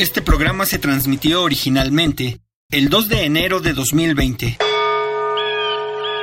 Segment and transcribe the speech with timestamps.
[0.00, 4.56] Este programa se transmitió originalmente el 2 de enero de 2020.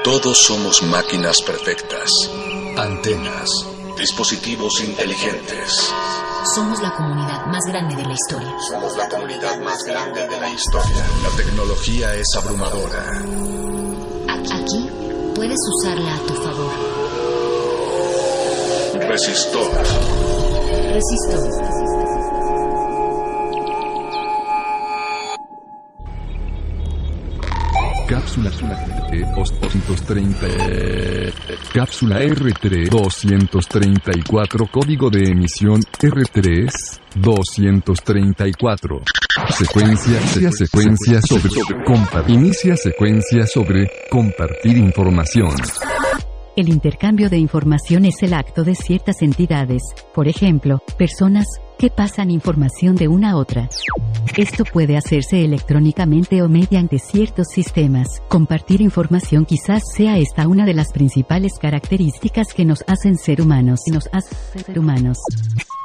[0.03, 2.09] Todos somos máquinas perfectas,
[2.75, 3.51] antenas,
[3.95, 5.93] dispositivos inteligentes.
[6.55, 8.51] Somos la comunidad más grande de la historia.
[8.67, 11.05] Somos la comunidad más grande de la historia.
[11.21, 13.21] La tecnología es abrumadora.
[14.55, 14.89] Aquí
[15.35, 16.73] puedes usarla a tu favor.
[19.07, 19.71] Resistor.
[20.95, 21.66] Resistor.
[28.07, 31.33] Cápsula R230.
[31.73, 34.65] Cápsula R3 234.
[34.71, 36.71] Código de emisión R3
[37.15, 39.01] 234.
[39.49, 41.49] Secuencia, secuencia, secuencia sobre.
[42.27, 45.53] Inicia secuencia sobre compartir información.
[46.55, 49.81] El intercambio de información es el acto de ciertas entidades,
[50.15, 51.45] por ejemplo, personas,
[51.77, 53.69] que pasan información de una a otra.
[54.35, 58.21] Esto puede hacerse electrónicamente o mediante ciertos sistemas.
[58.27, 63.81] Compartir información quizás sea esta una de las principales características que nos hacen ser humanos.
[63.91, 65.17] Nos hacen ser humanos.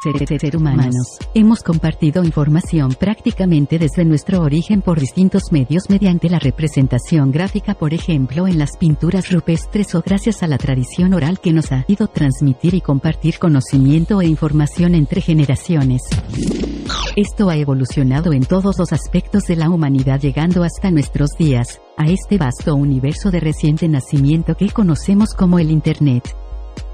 [0.02, 1.18] Ser, humanos.
[1.32, 7.94] Hemos compartido información prácticamente desde nuestro origen por distintos medios mediante la representación gráfica, por
[7.94, 12.09] ejemplo, en las pinturas rupestres o gracias a la tradición oral que nos ha ido
[12.09, 16.02] transmitir y compartir conocimiento e información entre generaciones.
[17.14, 22.06] Esto ha evolucionado en todos los aspectos de la humanidad llegando hasta nuestros días, a
[22.06, 26.41] este vasto universo de reciente nacimiento que conocemos como el Internet.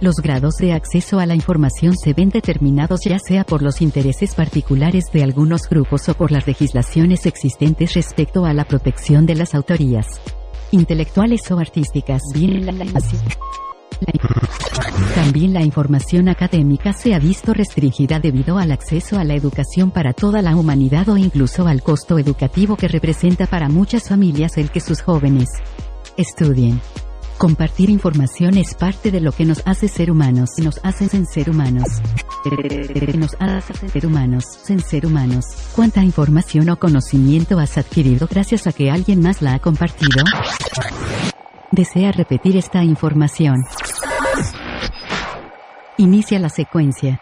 [0.00, 4.36] Los grados de acceso a la información se ven determinados ya sea por los intereses
[4.36, 9.56] particulares de algunos grupos o por las legislaciones existentes respecto a la protección de las
[9.56, 10.06] autorías
[10.70, 12.22] intelectuales o artísticas.
[15.16, 20.12] También la información académica se ha visto restringida debido al acceso a la educación para
[20.12, 24.78] toda la humanidad o incluso al costo educativo que representa para muchas familias el que
[24.78, 25.48] sus jóvenes
[26.16, 26.80] estudien.
[27.38, 31.84] Compartir información es parte de lo que nos hace ser humanos, nos hace ser humanos.
[33.16, 35.44] Nos hace ser humanos, en ser humanos.
[35.76, 40.24] ¿Cuánta información o conocimiento has adquirido gracias a que alguien más la ha compartido?
[41.70, 43.62] Desea repetir esta información.
[45.96, 47.20] Inicia la secuencia.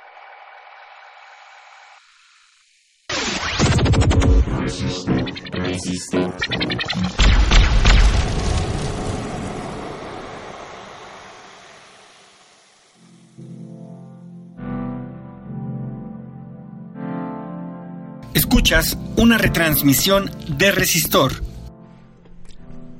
[18.49, 21.33] Escuchas una retransmisión de Resistor.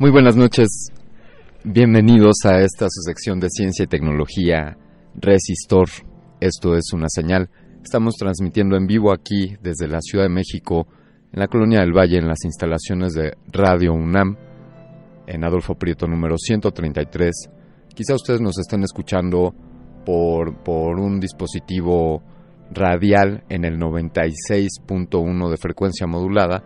[0.01, 0.89] Muy buenas noches.
[1.63, 4.77] Bienvenidos a esta su sección de ciencia y tecnología
[5.15, 5.89] Resistor.
[6.41, 7.49] Esto es una señal.
[7.81, 10.89] Estamos transmitiendo en vivo aquí desde la Ciudad de México,
[11.33, 14.37] en la Colonia del Valle, en las instalaciones de Radio UNAM,
[15.29, 17.51] en Adolfo Prieto número 133.
[17.95, 19.55] Quizá ustedes nos estén escuchando
[20.05, 22.21] por, por un dispositivo
[22.71, 26.63] radial en el 96.1 de frecuencia modulada,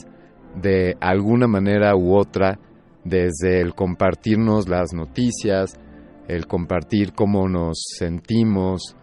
[0.61, 2.59] de alguna manera u otra,
[3.03, 5.79] desde el compartirnos las noticias,
[6.27, 8.95] el compartir cómo nos sentimos,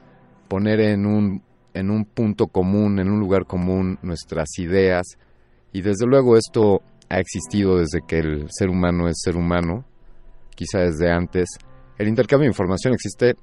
[0.48, 1.42] poner en un,
[1.72, 5.06] en un punto común, en un lugar común nuestras ideas.
[5.72, 9.84] Y desde luego esto ha existido desde que el ser humano es ser humano,
[10.54, 11.48] quizá desde antes.
[11.98, 13.36] El intercambio de información existe,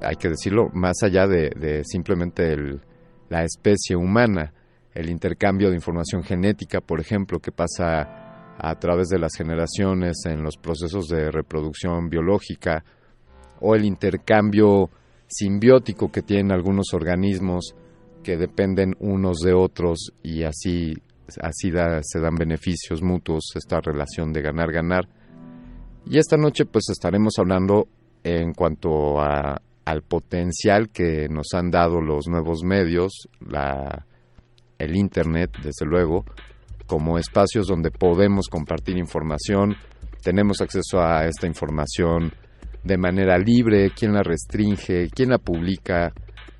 [0.00, 2.54] hay que decirlo, más allá de, simplemente
[3.28, 4.52] la especie humana
[4.96, 10.42] el intercambio de información genética, por ejemplo, que pasa a través de las generaciones en
[10.42, 12.82] los procesos de reproducción biológica,
[13.60, 14.90] o el intercambio
[15.26, 17.74] simbiótico que tienen algunos organismos
[18.22, 20.94] que dependen unos de otros y así,
[21.42, 21.70] así
[22.02, 25.08] se dan beneficios mutuos, esta relación de ganar-ganar.
[26.06, 27.88] Y esta noche pues estaremos hablando
[28.24, 34.06] en cuanto a, al potencial que nos han dado los nuevos medios, la,
[34.78, 36.24] el Internet, desde luego,
[36.86, 39.76] como espacios donde podemos compartir información,
[40.22, 42.32] tenemos acceso a esta información
[42.82, 46.12] de manera libre, quién la restringe, quién la publica,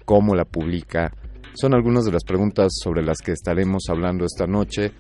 [0.05, 1.13] cómo la publica.
[1.55, 4.93] Son algunas de las preguntas sobre las que estaremos hablando esta noche.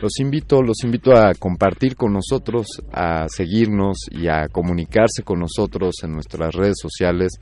[0.00, 5.94] Los invito, los invito a compartir con nosotros, a seguirnos y a comunicarse con nosotros
[6.02, 7.32] en nuestras redes sociales.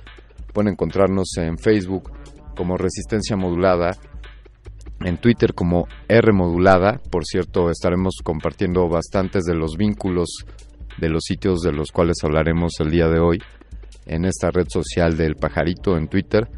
[0.53, 2.11] Pueden encontrarnos en Facebook
[2.55, 3.93] como Resistencia Modulada,
[5.05, 7.01] en Twitter como R Modulada.
[7.11, 10.45] Por cierto, estaremos compartiendo bastantes de los vínculos
[10.99, 13.43] de los sitios de los cuales hablaremos el día de hoy
[14.07, 16.49] en esta red social del pajarito en Twitter.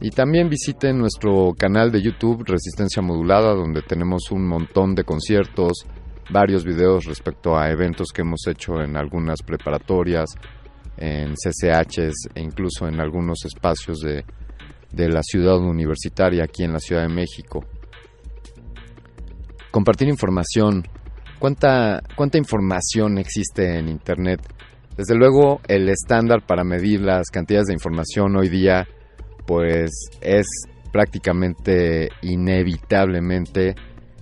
[0.00, 5.86] Y también visiten nuestro canal de YouTube Resistencia Modulada, donde tenemos un montón de conciertos,
[6.30, 10.28] varios videos respecto a eventos que hemos hecho en algunas preparatorias,
[10.96, 14.24] en CCHs e incluso en algunos espacios de,
[14.92, 17.64] de la ciudad universitaria aquí en la Ciudad de México.
[19.70, 20.84] Compartir información,
[21.38, 24.40] ¿Cuánta, ¿Cuánta información existe en Internet?
[24.96, 28.88] Desde luego, el estándar para medir las cantidades de información hoy día,
[29.46, 30.46] pues es
[30.92, 33.76] prácticamente inevitablemente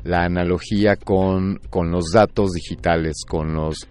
[0.04, 3.88] la analogía con, con los datos digitales, con los,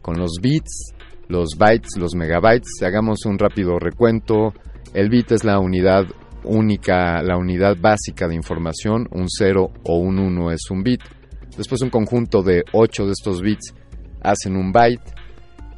[0.00, 0.92] con los bits,
[1.26, 2.80] los bytes, los megabytes.
[2.82, 4.54] Hagamos un rápido recuento.
[4.94, 6.04] El bit es la unidad
[6.44, 9.08] única, la unidad básica de información.
[9.10, 11.02] Un 0 o un 1 es un bit.
[11.56, 13.74] Después un conjunto de 8 de estos bits
[14.22, 15.14] hacen un byte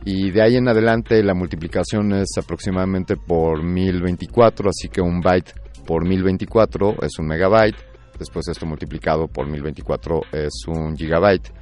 [0.05, 5.53] y de ahí en adelante la multiplicación es aproximadamente por 1024, así que un byte
[5.87, 7.77] por 1024 es un megabyte,
[8.19, 11.53] después esto multiplicado por 1024 es un gigabyte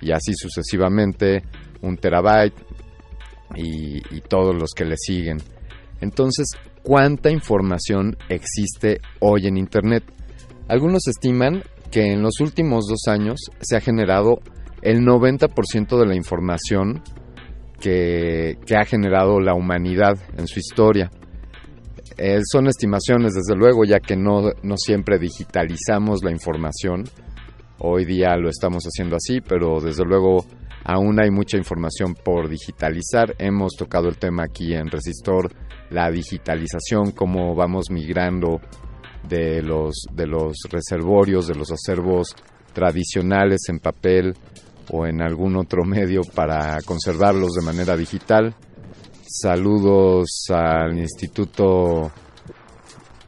[0.00, 1.42] y así sucesivamente
[1.82, 2.54] un terabyte
[3.56, 5.38] y, y todos los que le siguen.
[6.00, 6.46] Entonces,
[6.82, 10.04] ¿cuánta información existe hoy en Internet?
[10.68, 14.40] Algunos estiman que en los últimos dos años se ha generado
[14.82, 17.02] el 90% de la información
[17.80, 21.10] que, ha generado la humanidad en su historia.
[22.16, 27.04] Eh, son estimaciones, desde luego, ya que no siempre digitalizamos la información.
[27.80, 30.44] Hoy día lo estamos haciendo así, pero desde luego
[30.88, 33.34] aún hay mucha información por digitalizar.
[33.38, 35.52] Hemos tocado el tema aquí en Resistor,
[35.90, 38.58] la digitalización, cómo vamos migrando
[39.28, 42.34] de los, de los reservorios, de los acervos
[42.72, 44.34] tradicionales en papel
[44.90, 48.54] o en algún otro medio para conservarlos de manera digital.
[49.26, 52.10] Saludos al instituto,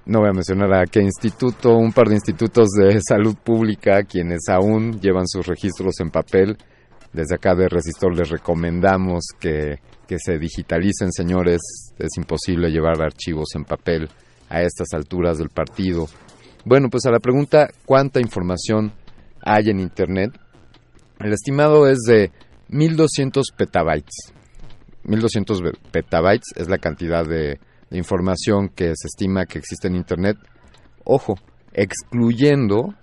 [0.06, 4.48] no voy a mencionar a qué instituto, un par de institutos de salud pública, quienes
[4.48, 6.56] aún llevan sus registros en papel.
[7.12, 11.60] Desde acá de Resistor les recomendamos que, que se digitalicen, señores.
[11.98, 14.08] Es imposible llevar archivos en papel
[14.48, 16.06] a estas alturas del partido.
[16.64, 18.92] Bueno, pues a la pregunta ¿cuánta información
[19.42, 20.38] hay en Internet?
[21.18, 22.30] El estimado es de
[22.68, 24.32] 1200 petabytes.
[25.04, 27.58] 1200 petabytes es la cantidad de,
[27.92, 30.36] información que se estima que existe en Internet.
[31.04, 31.34] Ojo,
[31.72, 32.94] excluyendo,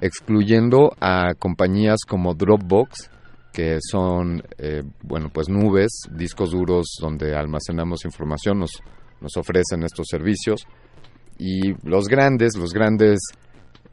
[0.00, 3.10] excluyendo a compañías como Dropbox,
[3.54, 8.82] que son, eh, bueno, pues nubes, discos duros donde almacenamos información, nos
[9.24, 10.66] nos ofrecen estos servicios.
[11.38, 13.18] Y los grandes, los grandes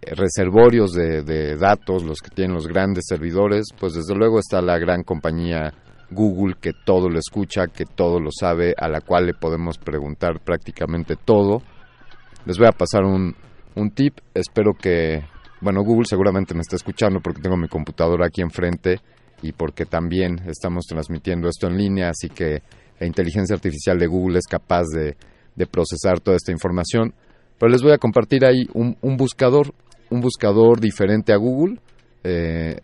[0.01, 4.77] eh, reservorios de, datos, los que tienen los grandes servidores, pues desde luego está la
[4.77, 5.74] gran compañía
[6.12, 10.41] Google que todo lo escucha, que todo lo sabe, a la cual le podemos preguntar
[10.44, 11.62] prácticamente todo.
[12.46, 13.34] Les voy a pasar un,
[13.75, 15.24] un tip, espero que,
[15.62, 19.00] bueno, Google seguramente me está escuchando porque tengo mi computadora aquí enfrente
[19.41, 22.62] y porque también estamos transmitiendo esto en línea, así que
[22.99, 25.15] la inteligencia artificial de Google es capaz de,
[25.69, 27.13] procesar toda esta información.
[27.60, 29.73] Pero les voy a compartir ahí un, buscador,
[30.10, 31.80] un buscador diferente a Google.
[32.23, 32.80] Eh,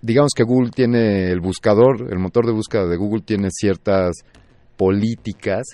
[0.00, 4.16] digamos que Google tiene el buscador, el motor de búsqueda de Google tiene ciertas
[4.76, 5.64] políticas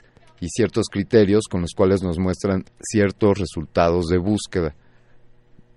[0.41, 4.75] y ciertos criterios con los cuales nos muestran ciertos resultados de búsqueda.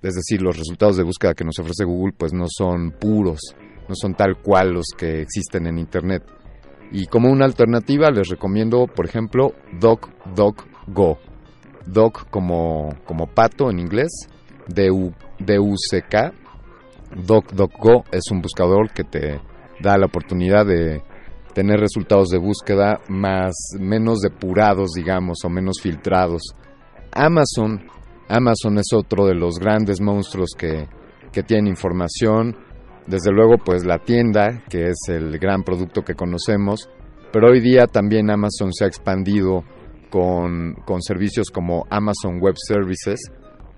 [0.04, 3.40] Es decir, los resultados de búsqueda que nos ofrece Google pues no son puros,
[3.88, 6.24] no son tal cual los que existen en Internet.
[6.92, 11.18] Y como una alternativa les recomiendo, por ejemplo, DuckDuckGo.
[11.86, 14.12] Doc como, como pato en inglés,
[14.68, 16.34] D-U-C-K.
[17.16, 19.40] DuckDuckGo es un buscador que te
[19.80, 21.02] da la oportunidad de
[21.54, 26.42] tener resultados de búsqueda más menos depurados, digamos, o menos filtrados.
[27.12, 27.86] Amazon,
[28.28, 30.88] Amazon es otro de los grandes monstruos que,
[31.32, 32.56] que tiene información.
[33.08, 36.90] Desde luego, pues la tienda, que es el gran producto que conocemos,
[37.34, 39.64] Pero hoy día también Amazon se ha expandido
[40.12, 43.20] con, con servicios como Amazon Web Services,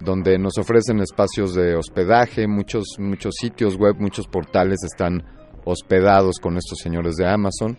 [0.01, 5.23] donde nos ofrecen espacios de hospedaje, muchos, muchos sitios web, muchos portales están
[5.63, 7.77] hospedados con estos señores de Amazon.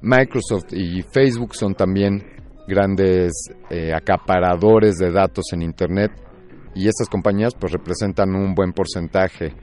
[0.00, 2.33] Microsoft y Facebook son también
[2.66, 3.32] grandes
[3.70, 6.12] eh, acaparadores de datos en Internet
[6.74, 9.54] y estas compañías pues representan un buen porcentaje.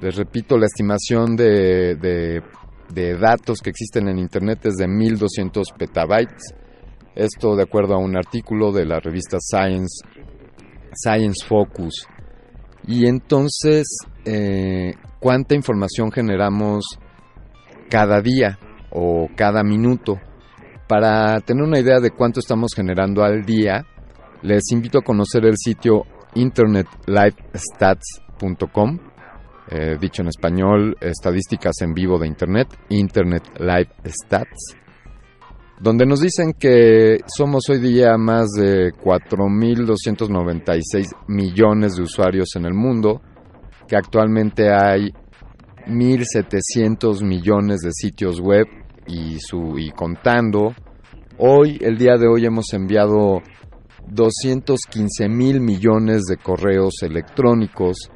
[0.00, 6.54] Les repito, la estimación de, de, datos que existen en Internet es de 1200 petabytes.
[7.14, 10.04] Esto de acuerdo a un artículo de la revista Science
[10.92, 12.06] Science Focus.
[12.86, 13.86] Y entonces,
[14.24, 16.84] eh, ¿cuánta información generamos
[17.88, 18.58] cada día
[18.90, 20.20] o cada minuto?
[20.88, 23.86] Para tener una idea de cuánto estamos generando al día,
[24.42, 26.02] les invito a conocer el sitio
[26.34, 28.98] internetlivestats.com,
[29.70, 34.76] eh, dicho en español, estadísticas en vivo de Internet, Internet Live Stats
[35.80, 42.74] donde nos dicen que somos hoy día más de 4.296 millones de usuarios en el
[42.74, 43.20] mundo,
[43.88, 45.12] que actualmente hay
[45.86, 48.66] 1.700 millones de sitios web
[49.06, 50.74] y, su, y contando.
[51.38, 53.42] Hoy, el día de hoy, hemos enviado
[54.08, 58.10] 215 mil millones de correos electrónicos.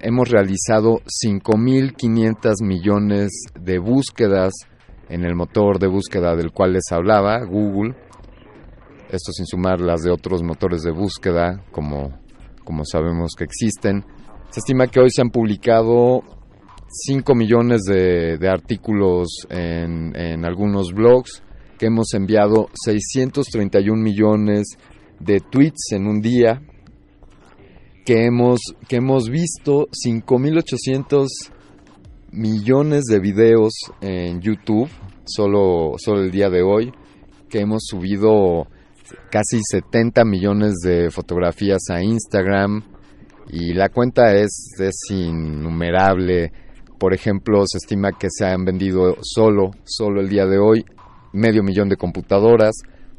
[0.00, 4.52] Hemos realizado 5.500 millones de búsquedas
[5.08, 7.94] en el motor de búsqueda del cual les hablaba, Google.
[9.10, 12.20] Esto sin sumar las de otros motores de búsqueda, como,
[12.64, 14.04] como sabemos que existen.
[14.50, 16.22] Se estima que hoy se han publicado
[16.90, 21.42] 5 millones de, artículos en, en, algunos blogs,
[21.78, 24.76] que hemos enviado 631 millones
[25.18, 26.62] de tweets en un día,
[28.04, 31.26] que hemos, que hemos visto 5.800
[32.32, 34.88] millones de videos en YouTube,
[35.24, 36.92] solo, solo el día de hoy,
[37.48, 38.66] que hemos subido
[39.30, 42.82] casi 70 millones de fotografías a Instagram
[43.48, 46.52] y la cuenta es, es innumerable.
[47.00, 50.84] Por ejemplo, se estima que se han vendido solo, solo el día de hoy,
[51.32, 52.74] medio millón de computadoras,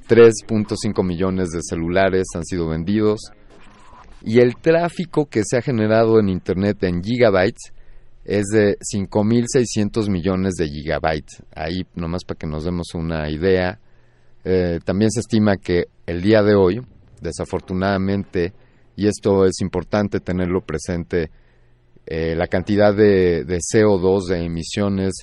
[0.08, 3.32] 3.5 millones de celulares han sido vendidos
[4.24, 7.74] y el tráfico que se ha generado en Internet en gigabytes
[8.24, 11.41] es de 5.600 millones de gigabytes.
[11.56, 13.80] Ahí nomás para que nos demos una idea.
[14.44, 16.82] Eh, también se estima que el día de hoy,
[17.20, 18.54] desafortunadamente,
[18.96, 21.32] y esto es importante tenerlo presente,
[22.06, 25.14] eh, la cantidad de, CO2, de emisiones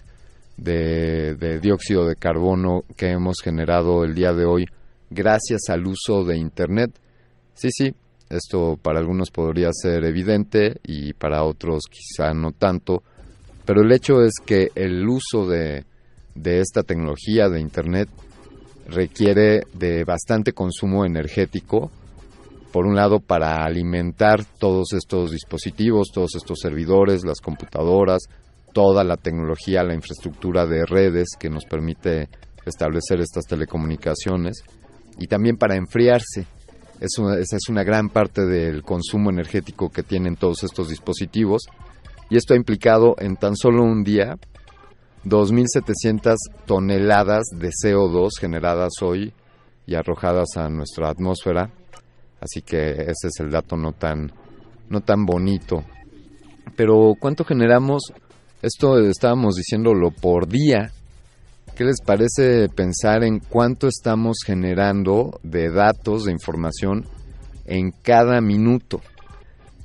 [0.56, 4.66] de, de dióxido de carbono que hemos generado el día de hoy
[5.10, 6.90] gracias al uso de Internet.
[7.54, 7.94] Sí, sí,
[8.28, 13.02] esto para algunos podría ser evidente y para otros quizá no tanto,
[13.64, 15.84] pero el hecho es que el uso de,
[16.34, 18.08] de esta tecnología de Internet
[18.88, 21.90] requiere de bastante consumo energético,
[22.72, 28.22] por un lado para alimentar todos estos dispositivos, todos estos servidores, las computadoras,
[28.72, 32.28] toda la tecnología, la infraestructura de redes que nos permite
[32.66, 34.62] establecer estas telecomunicaciones,
[35.18, 36.46] y también para enfriarse
[37.00, 41.62] esa es una gran parte del consumo energético que tienen todos estos dispositivos.
[42.28, 44.36] Y esto ha implicado en tan solo un día
[45.24, 49.32] 2.700 toneladas de CO2 generadas hoy
[49.86, 51.70] y arrojadas a nuestra atmósfera.
[52.40, 54.32] Así que ese es el dato no tan,
[54.88, 55.84] no tan bonito.
[56.76, 58.12] Pero ¿cuánto generamos?
[58.62, 60.92] Esto estábamos diciéndolo por día.
[61.76, 67.06] ¿Qué les parece pensar en cuánto estamos generando de datos, de información
[67.66, 69.00] en cada minuto?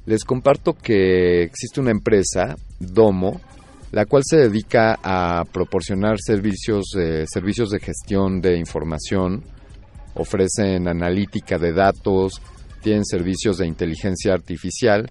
[0.06, 3.40] Les comparto que existe una empresa, Domo,
[3.92, 6.86] la cual se dedica a proporcionar servicios,
[7.32, 9.44] servicios de gestión de información,
[10.16, 12.42] ofrecen analítica de datos,
[12.82, 15.10] tienen servicios de inteligencia artificial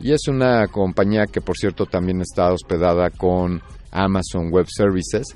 [0.00, 5.26] y es una compañía que por cierto también está hospedada con Amazon Web Services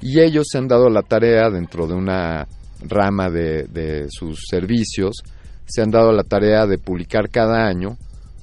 [0.00, 2.46] y ellos se han dado la tarea dentro de una
[2.82, 5.22] rama de, sus servicios,
[5.64, 7.96] se han dado la tarea de publicar cada año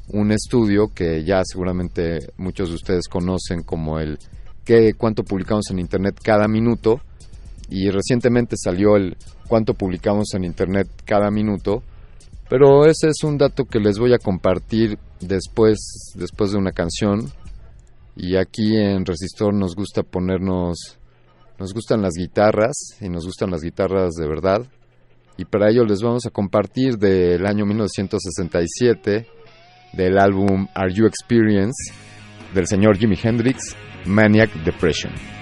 [0.08, 4.18] un estudio que ya seguramente muchos de ustedes conocen como el
[4.66, 7.00] que cuánto publicamos en internet cada minuto
[7.70, 9.16] y recientemente salió el
[9.52, 11.84] cuánto publicamos en internet cada minuto
[12.48, 17.30] pero ese es un dato que les voy a compartir después después de una canción
[18.16, 20.98] y aquí en Resistor nos gusta ponernos
[21.60, 24.66] nos gustan las guitarras y nos gustan las guitarras de verdad.
[25.38, 29.28] Y para ello les vamos a compartir del año 1967
[29.94, 31.94] del álbum Are You Experience
[32.54, 35.41] del señor Jimi Hendrix, Maniac Depression.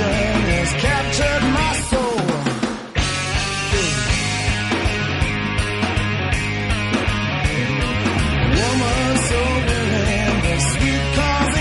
[0.00, 2.20] has captured my soul.
[8.56, 11.04] Woman so willing, sweet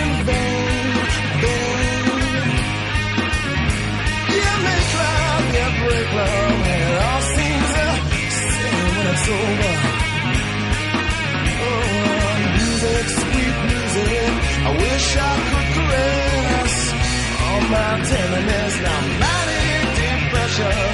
[0.01, 0.87] in vain.
[4.37, 7.89] You make love, you break love, and it all seems the
[8.55, 9.73] same when it's over.
[11.67, 11.81] Oh,
[12.55, 14.31] music, sweet music,
[14.63, 15.60] I wish I could.
[17.71, 20.90] My and there's now manic depression.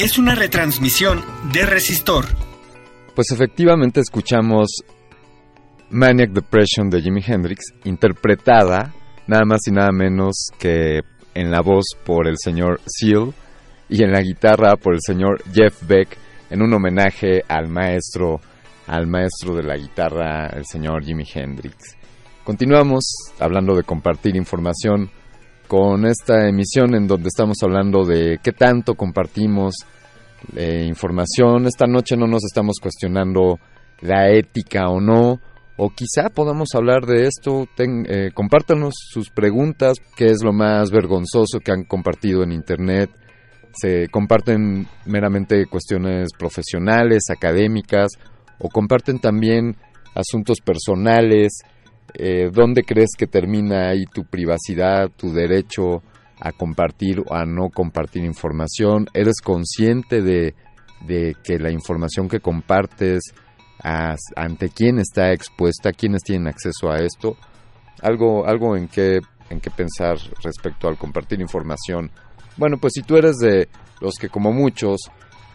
[0.00, 2.24] es una retransmisión de Resistor.
[3.14, 4.82] Pues efectivamente escuchamos
[5.90, 8.94] Maniac Depression de Jimi Hendrix, interpretada
[9.26, 11.00] nada más y nada menos que
[11.34, 13.34] en la voz por el señor Seal
[13.90, 16.16] y en la guitarra por el señor Jeff Beck,
[16.48, 18.40] en un homenaje al maestro,
[18.86, 21.76] al maestro de la guitarra, el señor Jimi Hendrix.
[22.42, 23.04] Continuamos
[23.38, 25.10] hablando de compartir información
[25.70, 29.76] con esta emisión en donde estamos hablando de qué tanto compartimos
[30.56, 31.66] eh, información.
[31.66, 33.60] Esta noche no nos estamos cuestionando
[34.00, 35.38] la ética o no,
[35.76, 37.68] o quizá podamos hablar de esto.
[37.78, 43.10] Eh, compártanos sus preguntas, qué es lo más vergonzoso que han compartido en Internet.
[43.72, 48.10] Se comparten meramente cuestiones profesionales, académicas,
[48.58, 49.76] o comparten también
[50.16, 51.60] asuntos personales.
[52.14, 56.02] Eh, ¿Dónde crees que termina ahí tu privacidad, tu derecho
[56.40, 59.06] a compartir o a no compartir información?
[59.14, 60.54] ¿Eres consciente de,
[61.44, 63.22] que la información que compartes,
[63.82, 67.36] ante quién está expuesta, quiénes tienen acceso a esto?
[68.02, 69.20] Algo, algo en qué
[69.50, 72.10] en qué pensar respecto al compartir información.
[72.56, 73.68] Bueno, pues si tú eres de
[74.00, 75.00] los que como muchos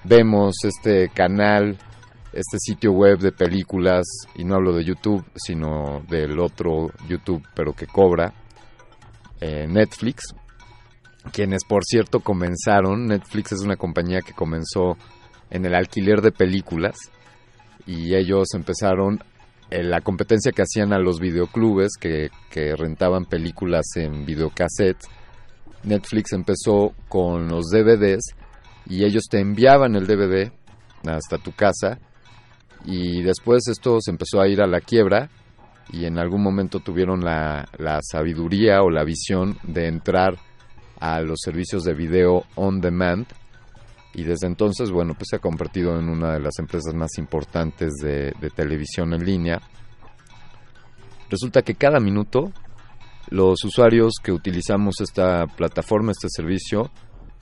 [0.03, 1.77] vemos este canal,
[2.35, 7.73] este sitio web de películas, y no hablo de YouTube, sino del otro YouTube, pero
[7.73, 8.33] que cobra,
[9.39, 10.35] eh, Netflix,
[11.31, 14.97] quienes por cierto comenzaron, Netflix es una compañía que comenzó
[15.49, 16.95] en el alquiler de películas
[17.85, 19.23] y ellos empezaron
[19.69, 25.03] en la competencia que hacían a los videoclubes que, que rentaban películas en videocassette.
[25.83, 28.35] Netflix empezó con los DVDs
[28.87, 30.51] y ellos te enviaban el DVD
[31.07, 31.99] hasta tu casa
[32.85, 35.29] y después esto se empezó a ir a la quiebra
[35.91, 40.37] y en algún momento tuvieron la, la sabiduría o la visión de entrar
[40.99, 43.27] a los servicios de video on demand
[44.15, 47.91] y desde entonces, bueno, pues se ha convertido en una de las empresas más importantes
[48.01, 49.61] de, televisión en línea.
[51.29, 52.53] Resulta que cada minuto
[53.29, 56.91] los usuarios que utilizamos esta plataforma, este servicio,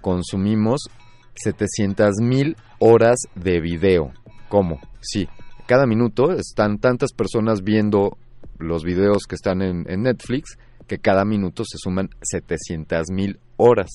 [0.02, 0.90] consumimos
[1.36, 4.12] 700 mil horas de video.
[4.54, 4.80] ¿Cómo?
[5.02, 5.28] Sí,
[5.66, 8.20] cada minuto están tantas personas viendo
[8.60, 13.90] los videos que están en, Netflix que cada minuto se suman 700 mil horas.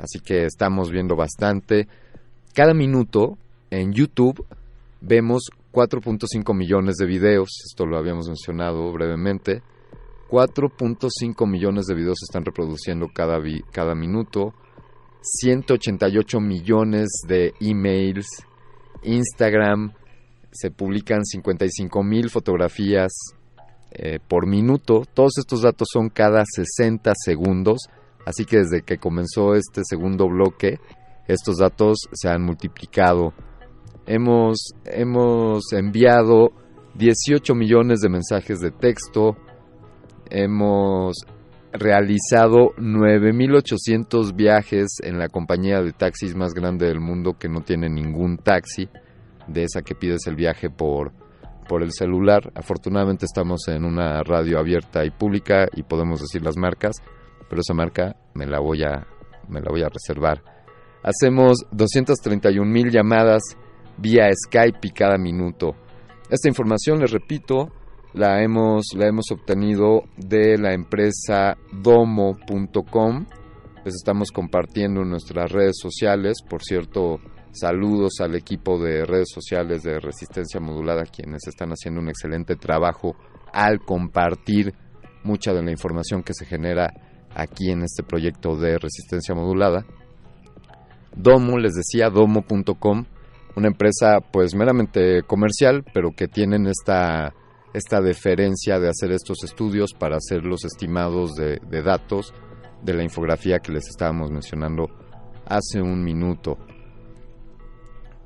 [0.00, 1.86] Así que estamos viendo bastante.
[2.54, 3.38] Cada minuto
[3.70, 4.44] en YouTube
[5.00, 9.62] vemos 4.5 millones de videos, esto lo habíamos mencionado brevemente.
[10.28, 13.38] 4.5 millones de videos se están reproduciendo cada,
[13.70, 14.54] cada minuto.
[15.22, 18.26] 188 millones de emails.
[19.02, 19.92] Instagram
[20.50, 23.12] se publican 55 mil fotografías
[23.90, 25.02] eh, por minuto.
[25.12, 27.88] Todos estos datos son cada 60 segundos,
[28.26, 30.78] así que desde que comenzó este segundo bloque,
[31.26, 33.32] estos datos se han multiplicado.
[34.06, 36.52] Hemos, hemos enviado
[36.94, 39.36] 18 millones de mensajes de texto,
[40.30, 41.16] hemos
[41.72, 47.88] realizado 9.800 viajes en la compañía de taxis más grande del mundo que no tiene
[47.88, 48.88] ningún taxi,
[49.46, 51.12] de esa que pides el viaje por,
[51.68, 52.50] por el celular.
[52.54, 56.96] Afortunadamente estamos en una radio abierta y pública y podemos decir las marcas,
[57.48, 59.06] pero esa marca me la voy a,
[59.48, 60.42] me la voy a reservar.
[61.02, 63.42] Hacemos 231 mil llamadas
[63.96, 65.74] vía Skype y cada minuto.
[66.30, 67.72] Esta información, les repito,
[68.14, 73.26] la hemos, la hemos obtenido de la empresa domo.com.
[73.84, 76.38] Les estamos compartiendo en nuestras redes sociales.
[76.48, 77.20] Por cierto,
[77.52, 83.16] Saludos al equipo de redes sociales de Resistencia Modulada, quienes están haciendo un excelente trabajo
[83.52, 84.74] al compartir
[85.24, 86.92] mucha de la información que se genera
[87.34, 89.84] aquí en este proyecto de Resistencia Modulada.
[91.16, 93.06] Domo, les decía, domo.com,
[93.56, 97.34] una empresa pues meramente comercial, pero que tienen esta,
[97.74, 102.32] esta deferencia de hacer estos estudios para hacer los estimados de, de datos
[102.82, 104.88] de la infografía que les estábamos mencionando
[105.46, 106.58] hace un minuto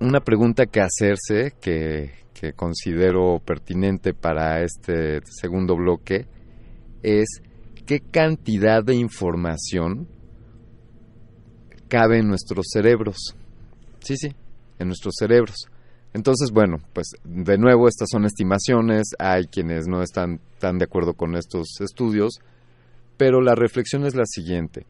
[0.03, 2.21] una pregunta que hacerse que,
[2.57, 6.27] considero pertinente para este segundo bloque
[7.05, 7.41] es
[7.87, 10.09] qué cantidad de información
[11.87, 13.37] cabe en nuestros cerebros.
[14.01, 14.35] Sí, sí,
[14.81, 15.69] en nuestros cerebros.
[16.15, 21.15] Entonces, bueno, pues de nuevo estas son estimaciones, hay quienes no están tan de acuerdo
[21.15, 22.41] con estos estudios,
[23.17, 24.87] pero la reflexión es la siguiente.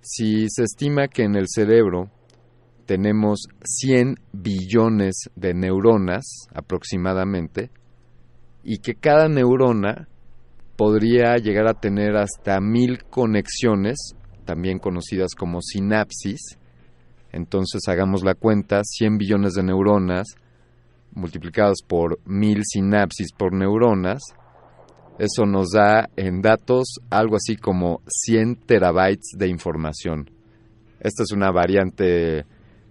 [0.00, 2.10] Si se estima que en el cerebro
[2.86, 7.70] tenemos 100 billones de neuronas aproximadamente
[8.62, 10.08] y que cada neurona
[10.76, 14.14] podría llegar a tener hasta mil conexiones,
[14.44, 16.58] también conocidas como sinapsis.
[17.32, 20.36] Entonces hagamos la cuenta, 100 billones de neuronas
[21.16, 24.22] multiplicadas por mil sinapsis por neuronas,
[25.18, 30.30] eso nos da en datos algo así como 100 terabytes de información.
[31.00, 32.44] Esta es una variante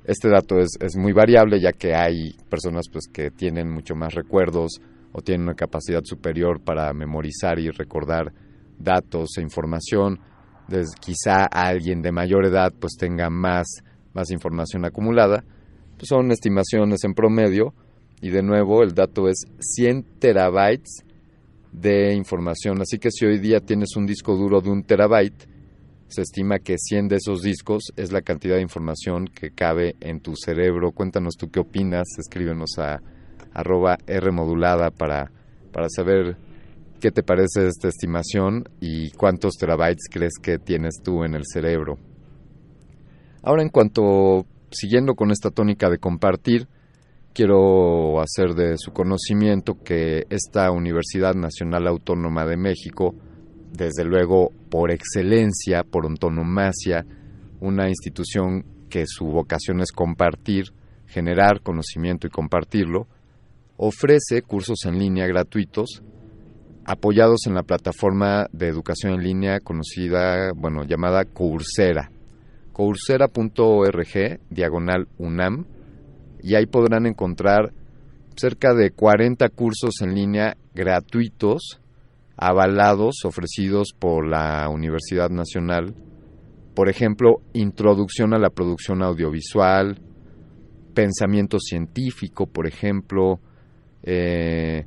[0.05, 4.13] Este dato es, es muy variable ya que hay personas pues que tienen mucho más
[4.13, 8.33] recuerdos o tienen una capacidad superior para memorizar y recordar
[8.77, 10.19] datos e información.
[10.99, 13.67] quizá alguien de mayor edad pues tenga más,
[14.13, 15.43] más información acumulada.
[15.97, 17.73] Pues son estimaciones en promedio
[18.21, 21.03] y de nuevo el dato es 100 terabytes
[21.71, 22.81] de información.
[22.81, 25.47] Así que si hoy día tienes un disco duro de un terabyte,
[26.07, 30.21] se estima que 100 de esos discos es la cantidad de información que cabe en
[30.21, 30.91] tu cerebro.
[30.91, 33.01] Cuéntanos tú qué opinas, escríbenos a
[33.53, 35.31] arroba R modulada para,
[35.71, 36.37] para saber
[36.99, 41.97] qué te parece esta estimación y cuántos terabytes crees que tienes tú en el cerebro.
[43.41, 46.67] Ahora en cuanto, siguiendo con esta tónica de compartir,
[47.35, 53.13] quiero hacer de su conocimiento que esta Universidad Nacional Autónoma de México
[53.73, 57.05] desde luego por excelencia, por antonomasia,
[57.59, 60.71] una institución que su vocación es compartir,
[61.07, 63.07] generar conocimiento y compartirlo,
[63.75, 66.01] ofrece cursos en línea gratuitos
[66.85, 72.11] apoyados en la plataforma de educación en línea conocida, bueno, llamada Coursera.
[72.71, 75.65] Coursera.org, diagonal UNAM,
[76.45, 77.73] y ahí podrán encontrar
[78.35, 81.81] cerca de 40 cursos en línea gratuitos
[82.37, 85.95] avalados ofrecidos por la Universidad Nacional,
[86.75, 89.97] por ejemplo, introducción a la producción audiovisual,
[90.93, 93.39] pensamiento científico, por ejemplo,
[94.03, 94.85] eh,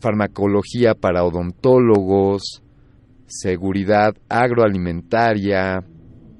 [0.00, 2.64] farmacología para odontólogos,
[3.26, 5.84] seguridad agroalimentaria,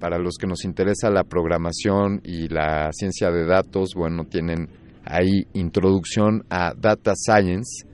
[0.01, 4.69] para los que nos interesa la programación y la ciencia de datos, bueno, tienen
[5.05, 7.87] ahí introducción a Data Science,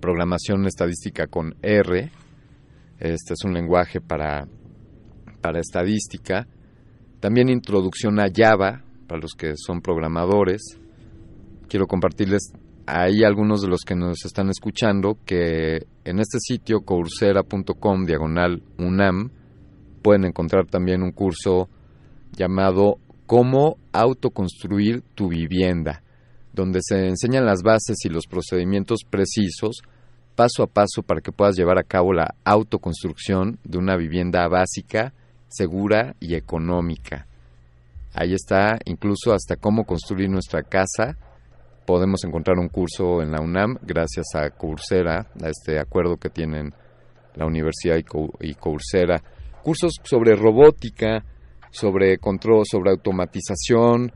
[0.00, 2.10] programación estadística con R.
[2.98, 4.48] Este es un lenguaje para,
[5.42, 6.46] para estadística.
[7.20, 10.78] También introducción a Java, para los que son programadores.
[11.68, 12.52] Quiero compartirles
[12.86, 19.30] ahí algunos de los que nos están escuchando que en este sitio coursera.com diagonal UNAM
[20.02, 21.68] pueden encontrar también un curso
[22.36, 26.02] llamado Cómo autoconstruir tu vivienda
[26.52, 29.82] donde se enseñan las bases y los procedimientos precisos
[30.34, 35.12] paso a paso para que puedas llevar a cabo la autoconstrucción de una vivienda básica,
[35.48, 37.26] segura y económica.
[38.14, 41.16] Ahí está incluso hasta cómo construir nuestra casa.
[41.86, 46.72] Podemos encontrar un curso en la UNAM gracias a Coursera, a este acuerdo que tienen
[47.34, 47.96] la universidad
[48.40, 49.22] y Coursera.
[49.62, 51.24] Cursos sobre robótica,
[51.70, 54.12] sobre control, sobre automatización,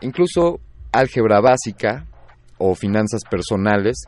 [0.00, 0.60] incluso
[0.92, 2.06] álgebra básica
[2.58, 4.04] o finanzas personales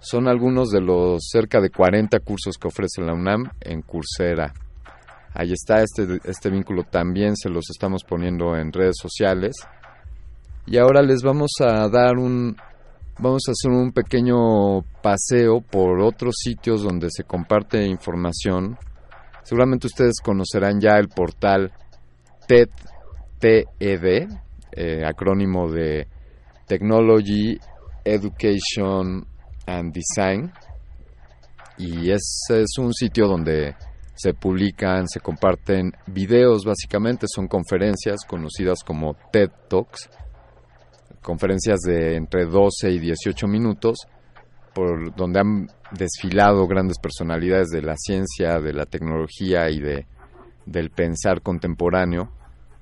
[0.00, 4.52] son algunos de los cerca de 40 cursos que ofrece la UNAM en Coursera.
[5.34, 9.56] Ahí está, este, este vínculo también se los estamos poniendo en redes sociales.
[10.66, 12.56] Y ahora les vamos a dar un,
[13.18, 18.78] vamos a hacer un pequeño paseo por otros sitios donde se comparte información.
[19.48, 21.72] Seguramente ustedes conocerán ya el portal
[22.46, 22.68] TED,
[23.38, 24.28] TED
[24.72, 26.06] eh, acrónimo de
[26.66, 27.58] Technology,
[28.04, 29.26] Education
[29.64, 30.52] and Design.
[31.78, 33.74] Y ese es un sitio donde
[34.14, 37.24] se publican, se comparten videos, básicamente.
[37.26, 40.10] Son conferencias conocidas como TED Talks,
[41.22, 43.96] conferencias de entre 12 y 18 minutos,
[44.78, 50.06] por donde han desfilado grandes personalidades de la ciencia, de la tecnología y de,
[50.66, 52.30] del pensar contemporáneo.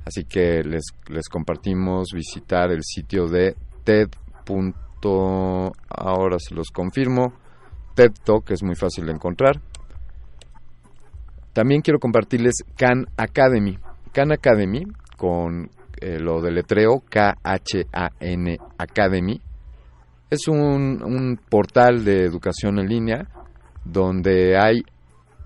[0.05, 4.09] Así que les, les compartimos visitar el sitio de TED.
[5.89, 7.33] ahora se los confirmo.
[7.95, 9.63] TED Talk es muy fácil de encontrar.
[11.55, 13.79] También quiero compartirles Khan Academy.
[14.13, 14.83] Khan Academy,
[15.17, 15.71] con
[16.03, 19.41] eh, lo de letreo K-H-A-N Academy,
[20.31, 23.29] es un, portal de educación en línea
[23.85, 24.83] donde hay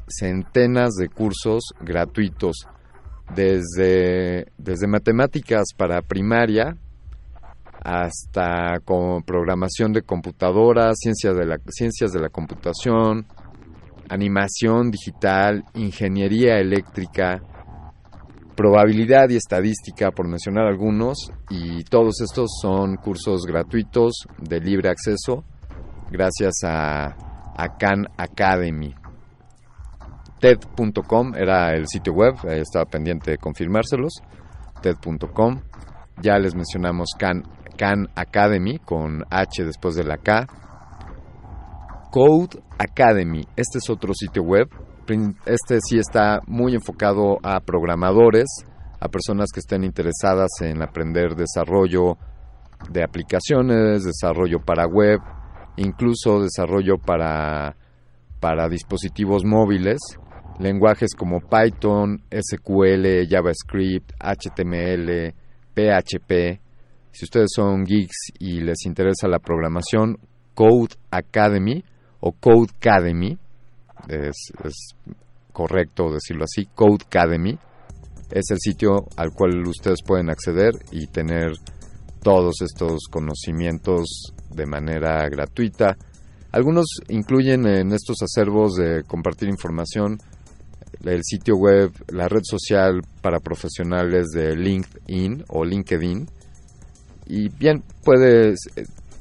[0.08, 2.66] centenas de cursos gratuitos
[3.34, 6.76] desde, desde matemáticas para primaria
[7.82, 13.26] hasta con programación de computadoras, ciencias de ciencias de la computación,
[14.08, 17.40] animación digital, ingeniería eléctrica,
[18.60, 25.44] probabilidad y estadística, por mencionar algunos, y todos estos son cursos gratuitos de libre acceso
[26.10, 27.16] gracias a,
[27.78, 28.94] Khan Academy.
[30.40, 34.12] TED.com era el sitio web, estaba pendiente de confirmárselos.
[34.82, 35.60] TED.com.
[36.20, 37.42] Ya les mencionamos Khan
[37.78, 40.46] Khan Academy con H después de la K.
[42.10, 44.68] Code Academy, este es otro sitio web.
[45.46, 48.46] Este sí está muy enfocado a programadores,
[49.00, 52.16] a personas que estén interesadas en aprender desarrollo
[52.90, 55.18] de aplicaciones, desarrollo para web,
[55.76, 57.76] incluso desarrollo para,
[58.38, 59.98] para dispositivos móviles,
[60.58, 65.34] lenguajes como Python, SQL, JavaScript, HTML,
[65.74, 66.60] PHP.
[67.10, 70.18] Si ustedes son geeks y les interesa la programación,
[70.54, 71.84] Code Academy
[72.20, 73.38] o Code Academy,
[74.08, 74.52] es,
[75.52, 77.58] correcto decirlo así, Code Academy,
[78.30, 81.52] es el sitio al cual ustedes pueden acceder y tener
[82.22, 85.96] todos estos conocimientos de manera gratuita.
[86.52, 90.18] Algunos incluyen en estos acervos de compartir información
[91.04, 96.26] el sitio web, la red social para profesionales de LinkedIn o LinkedIn.
[97.26, 98.58] Y bien, puedes,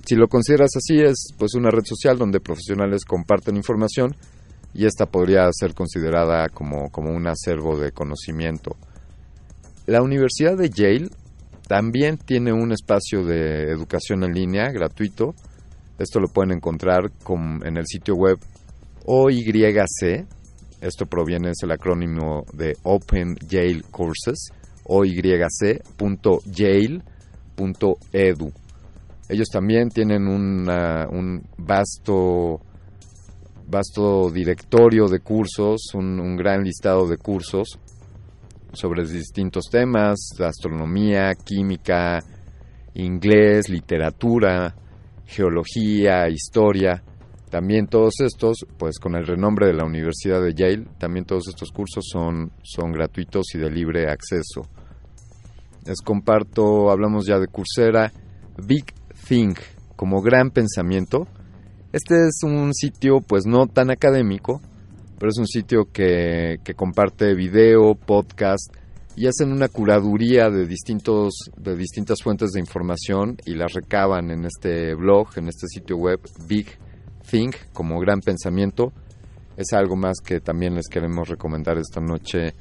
[0.05, 4.15] si lo consideras así, es pues una red social donde profesionales comparten información
[4.73, 8.75] y esta podría ser considerada como, como un acervo de conocimiento.
[9.85, 11.09] La Universidad de Yale
[11.67, 15.33] también tiene un espacio de educación en línea gratuito.
[15.97, 17.11] Esto lo pueden encontrar
[17.63, 18.37] en el sitio web
[19.05, 20.25] OYC.
[20.81, 24.49] Esto proviene, es el acrónimo de Open Yale Courses,
[24.85, 25.33] oyc.yale.edu.
[29.27, 32.61] Ellos también tienen un vasto,
[33.69, 37.79] vasto directorio de cursos, un gran listado de cursos
[38.73, 42.19] sobre distintos temas, astronomía, química,
[42.93, 44.75] inglés, literatura,
[45.25, 47.03] geología, historia.
[47.49, 51.71] También todos estos, pues con el renombre de la Universidad de Yale, también todos estos
[51.71, 54.69] cursos son, son gratuitos y de libre acceso.
[55.85, 58.11] Les comparto, hablamos ya de Coursera,
[58.63, 58.93] Big
[59.27, 59.57] Think,
[59.95, 61.27] como gran pensamiento.
[61.91, 64.61] Este es un sitio pues no tan académico,
[65.17, 68.71] pero es un sitio que, comparte video, podcast
[69.15, 74.45] y hacen una curaduría de distintos de distintas fuentes de información y las recaban en
[74.45, 76.67] este blog, en este sitio web Big
[77.27, 78.93] Think como gran pensamiento.
[79.57, 82.53] Es algo más que también les queremos recomendar esta noche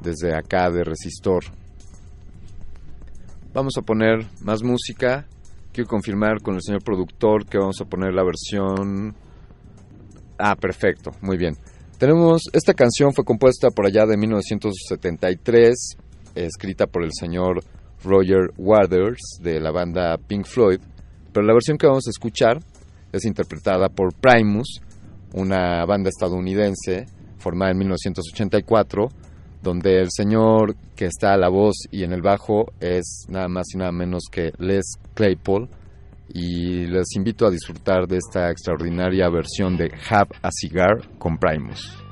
[0.00, 1.42] desde acá de Resistor.
[3.52, 5.26] Vamos a poner más música.
[5.78, 9.14] Quiero confirmar con el señor productor que vamos a poner la versión
[10.36, 11.54] Ah, perfecto, muy bien.
[11.98, 15.96] Tenemos, esta canción fue compuesta por allá de 1973,
[16.34, 17.62] escrita por el señor
[18.02, 20.80] Roger Waters de la banda Pink Floyd,
[21.32, 22.58] pero la versión que vamos a escuchar
[23.12, 24.80] es interpretada por Primus,
[25.32, 27.06] una banda estadounidense
[27.38, 29.10] formada en 1984,
[29.62, 33.66] donde el señor que está a la voz y en el bajo es nada más
[33.74, 35.68] y nada menos que Les Claypool,
[36.32, 42.07] y les invito a disfrutar de esta extraordinaria versión de Have a Cigar con Primus.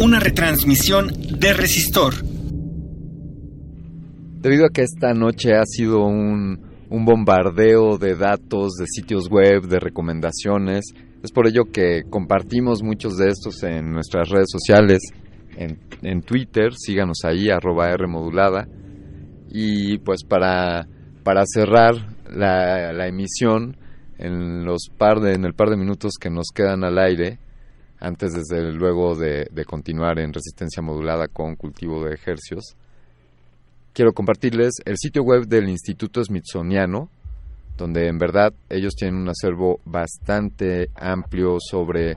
[0.00, 1.06] Una retransmisión
[1.38, 2.14] de Resistor.
[4.40, 6.58] Debido a que esta noche ha sido un,
[6.90, 10.86] un bombardeo de datos, de sitios web, de recomendaciones,
[11.22, 14.98] es por ello que compartimos muchos de estos en nuestras redes sociales,
[15.56, 18.66] en, en Twitter, síganos ahí, arroba R modulada.
[19.48, 20.88] Y pues para,
[21.22, 21.94] para cerrar
[22.28, 23.76] la, la emisión,
[24.18, 27.38] en, los par de, en el par de minutos que nos quedan al aire,
[28.00, 32.76] antes desde luego de, continuar en resistencia modulada con cultivo de ejercios,
[33.92, 37.08] quiero compartirles el sitio web del Instituto Smithsoniano,
[37.76, 42.16] donde en verdad ellos tienen un acervo bastante amplio sobre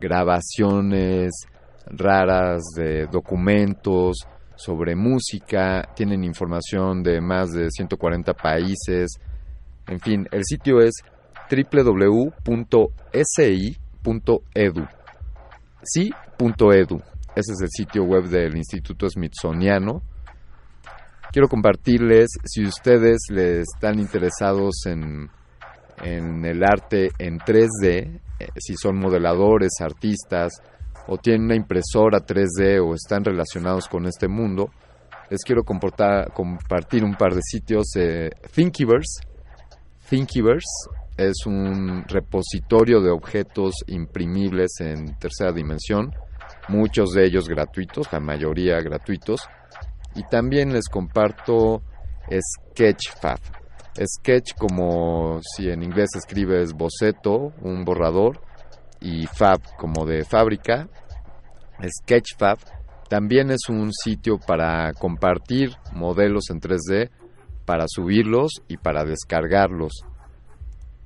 [0.00, 1.32] grabaciones
[1.86, 4.18] raras de documentos,
[4.56, 9.18] sobre música, tienen información de más de 140 países,
[9.88, 11.02] en fin, el sitio es
[11.50, 12.28] www.si.edu.
[15.90, 17.00] Sí.edu.
[17.34, 20.02] Ese es el sitio web del Instituto Smithsoniano.
[21.32, 25.30] Quiero compartirles, si ustedes les están interesados en,
[26.02, 30.52] en el arte en 3D, eh, si son modeladores, artistas,
[31.06, 34.70] o tienen una impresora 3D o están relacionados con este mundo,
[35.30, 37.86] les quiero compartir un par de sitios.
[37.96, 39.20] Eh, Thinkiverse.
[40.08, 46.14] Thinkiverse es un repositorio de objetos imprimibles en tercera dimensión,
[46.68, 49.40] muchos de ellos gratuitos, la mayoría gratuitos.
[50.14, 51.82] Y también les comparto
[52.30, 53.40] Sketchfab.
[54.00, 58.40] Sketch como si en inglés escribes boceto, un borrador,
[59.00, 60.88] y Fab como de fábrica.
[61.82, 62.58] Sketchfab
[63.08, 67.10] también es un sitio para compartir modelos en 3D,
[67.64, 70.04] para subirlos y para descargarlos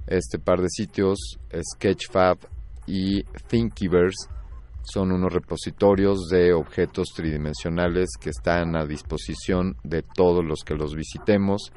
[0.07, 2.38] este par de sitios, Sketchfab
[2.86, 4.28] y Thinkiverse,
[4.82, 10.94] son unos repositorios de objetos tridimensionales que están a disposición de todos los que los
[10.94, 11.72] visitemos.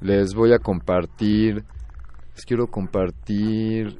[0.00, 1.64] Les voy a compartir,
[2.34, 3.98] les quiero compartir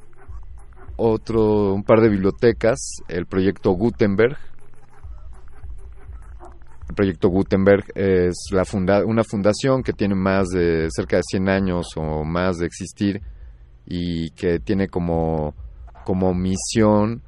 [0.97, 4.37] otro, un par de bibliotecas, el proyecto Gutenberg.
[6.89, 11.49] El proyecto Gutenberg es la funda una fundación que tiene más de cerca de 100
[11.49, 13.21] años o más de existir
[13.85, 15.53] y que tiene como,
[16.05, 17.21] como misión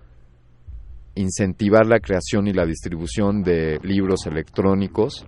[1.15, 5.25] incentivar la creación y la distribución de libros electrónicos.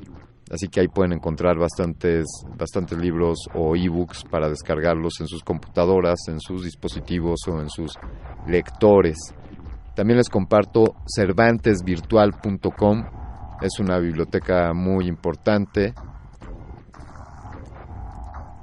[0.51, 2.25] Así que ahí pueden encontrar bastantes,
[2.57, 7.93] bastantes libros o ebooks para descargarlos en sus computadoras, en sus dispositivos o en sus
[8.47, 9.17] lectores.
[9.93, 13.03] También les comparto cervantesvirtual.com.
[13.61, 15.93] Es una biblioteca muy importante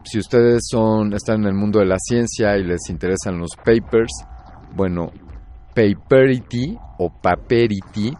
[0.04, 4.12] si ustedes son están en el mundo de la ciencia y les interesan los papers,
[4.74, 5.10] bueno,
[5.74, 8.14] Paperity o paperity.org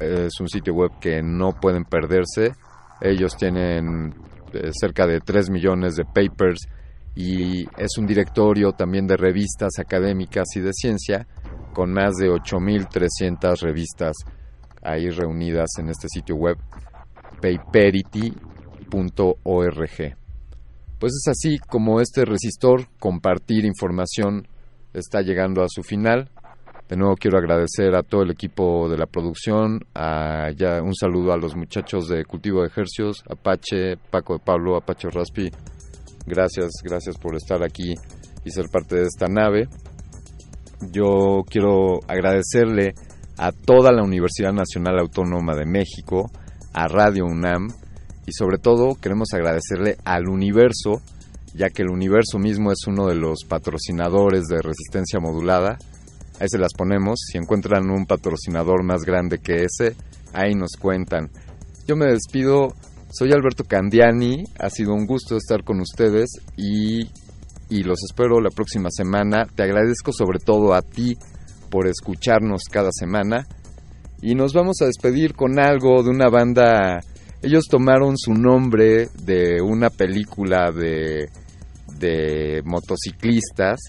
[0.00, 2.52] es un sitio web que no pueden perderse.
[3.00, 4.14] Ellos tienen
[4.52, 6.68] eh, cerca de 3 millones de papers
[7.14, 11.26] y es un directorio también de revistas académicas y de ciencia
[11.72, 14.16] con más de 8.300 revistas
[14.82, 16.58] ahí reunidas en este sitio web
[17.40, 18.34] Paperity
[20.98, 24.46] Pues es así como este resistor, compartir información,
[24.92, 26.30] está llegando a su final.
[26.88, 31.56] De nuevo quiero agradecer a todo el equipo de la producción, un saludo a los
[31.56, 35.50] muchachos de Cultivo de Ejercios, Apache, Paco de Pablo, Apache Raspi.
[36.26, 37.94] Gracias, gracias por estar aquí
[38.44, 39.68] y ser parte de esta nave.
[40.92, 42.94] Yo quiero agradecerle
[43.38, 46.30] a toda la Universidad Nacional Autónoma de México,
[46.74, 47.68] a Radio UNAM,
[48.26, 51.02] y sobre todo queremos agradecerle al universo,
[51.54, 55.78] ya que el universo mismo es uno de los patrocinadores de resistencia modulada.
[56.40, 59.96] Ahí se las ponemos, si encuentran un patrocinador más grande que ese,
[60.32, 61.30] ahí nos cuentan.
[61.86, 62.74] Yo me despido,
[63.12, 67.08] soy Alberto Candiani, ha sido un gusto estar con ustedes y,
[67.68, 69.46] y los espero la próxima semana.
[69.54, 71.16] Te agradezco sobre todo a ti
[71.70, 73.46] por escucharnos cada semana
[74.22, 77.00] y nos vamos a despedir con algo de una banda
[77.44, 81.28] ellos tomaron su nombre de una película de,
[81.98, 83.80] de motociclistas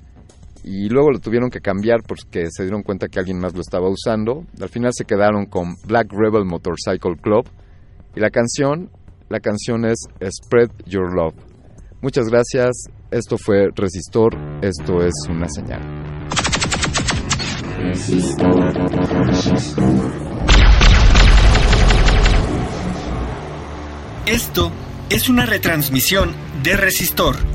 [0.63, 3.87] y luego lo tuvieron que cambiar porque se dieron cuenta que alguien más lo estaba
[3.87, 4.43] usando.
[4.59, 7.47] Al final se quedaron con Black Rebel Motorcycle Club
[8.15, 8.89] y la canción,
[9.29, 11.35] la canción es Spread Your Love.
[12.01, 12.87] Muchas gracias.
[13.11, 14.35] Esto fue Resistor.
[14.61, 15.81] Esto es una señal.
[24.25, 24.71] Esto
[25.09, 27.54] es una retransmisión de Resistor.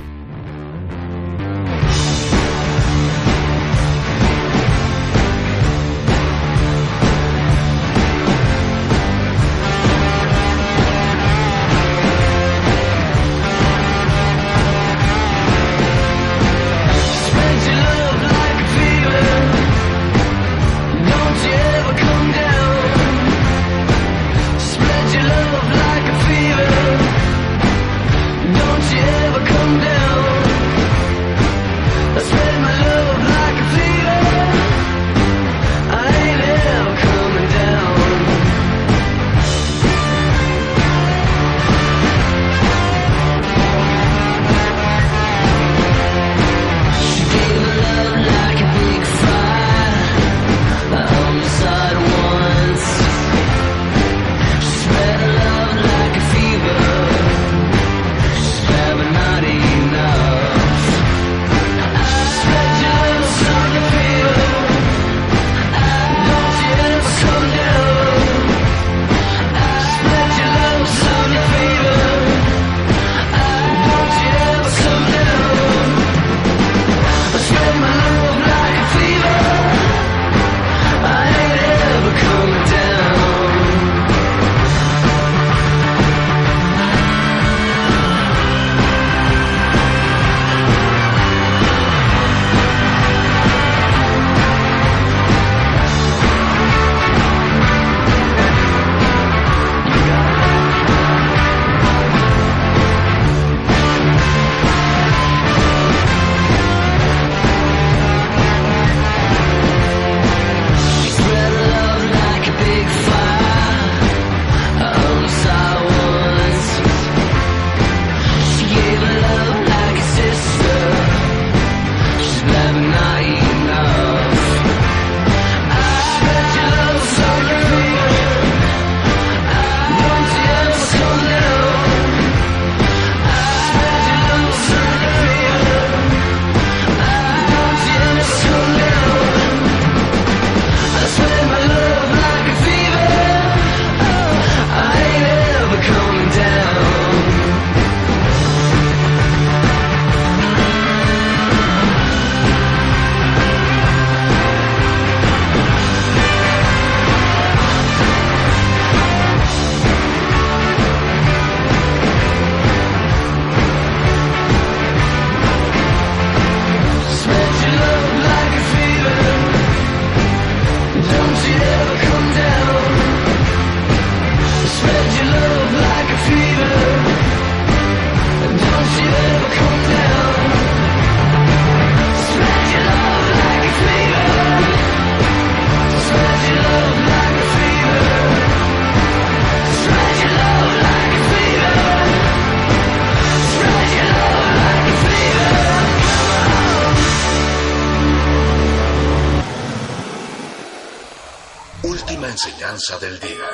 [202.71, 203.49] Enseñanza del día.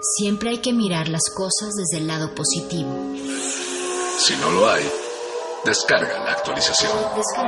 [0.00, 2.94] Siempre hay que mirar las cosas desde el lado positivo.
[4.18, 4.88] Si no lo hay,
[5.64, 6.92] descarga la actualización.
[7.16, 7.47] Descarga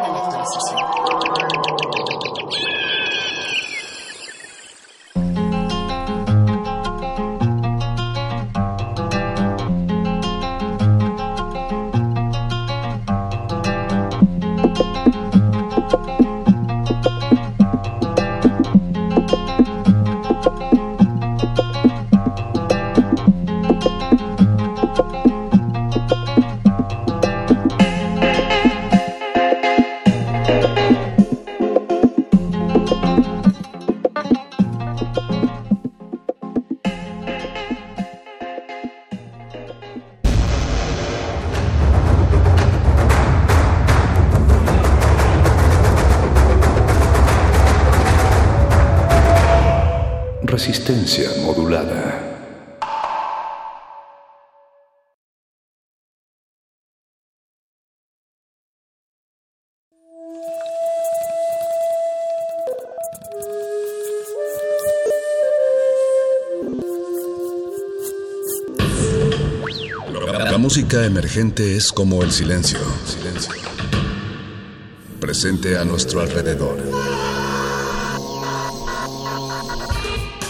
[50.61, 52.37] Resistencia modulada.
[70.51, 72.81] La música emergente es como el silencio.
[73.07, 73.55] Silencio.
[75.21, 77.10] Presente a nuestro alrededor.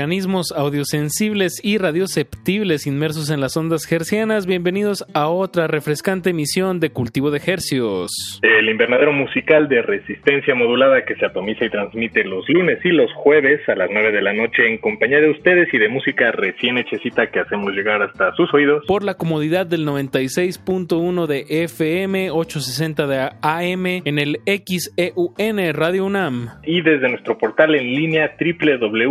[0.00, 4.46] Organismos audiosensibles y radioceptibles inmersos en las ondas hercianas.
[4.46, 8.40] Bienvenidos a otra refrescante emisión de Cultivo de Hercios.
[8.40, 13.12] El invernadero musical de resistencia modulada que se atomiza y transmite los lunes y los
[13.12, 16.78] jueves a las 9 de la noche en compañía de ustedes y de música recién
[16.78, 18.86] hechecita que hacemos llegar hasta sus oídos.
[18.86, 26.48] Por la comodidad del 96.1 de FM, 860 de AM en el XEUN Radio UNAM.
[26.64, 29.10] Y desde nuestro portal en línea www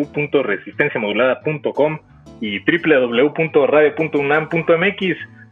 [0.79, 1.99] resistenciamodulada.com
[2.41, 5.01] y www.radio.unam.mx.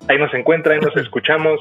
[0.08, 1.60] Ahí nos encuentra, ahí nos escuchamos,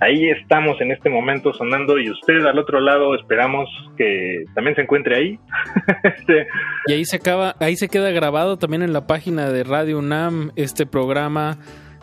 [0.00, 4.82] ahí estamos en este momento sonando y usted al otro lado esperamos que también se
[4.82, 5.38] encuentre ahí.
[6.04, 6.46] este...
[6.86, 10.52] Y ahí se acaba, ahí se queda grabado también en la página de Radio UNAM
[10.56, 11.58] este programa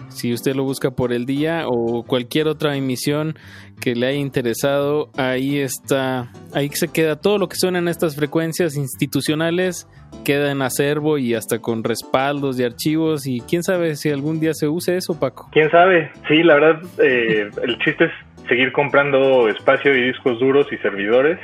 [0.09, 3.35] si usted lo busca por el día o cualquier otra emisión
[3.79, 8.15] que le haya interesado, ahí está, ahí se queda todo lo que suena en estas
[8.15, 9.87] frecuencias institucionales,
[10.23, 14.53] queda en acervo y hasta con respaldos de archivos y quién sabe si algún día
[14.53, 15.49] se use eso, Paco.
[15.51, 18.11] Quién sabe, sí, la verdad, eh, el chiste es
[18.47, 21.39] seguir comprando espacio y discos duros y servidores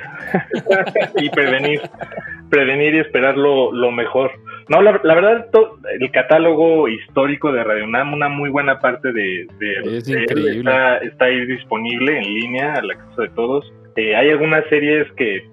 [1.17, 1.82] y prevenir,
[2.49, 4.32] prevenir y esperar lo, lo mejor.
[4.70, 5.47] No, la, verdad,
[5.99, 12.18] el catálogo histórico de Radio UNAM, una muy buena parte de, está, está, ahí disponible
[12.18, 13.74] en línea al acceso de todos.
[13.95, 15.45] Eh, hay algunas series que,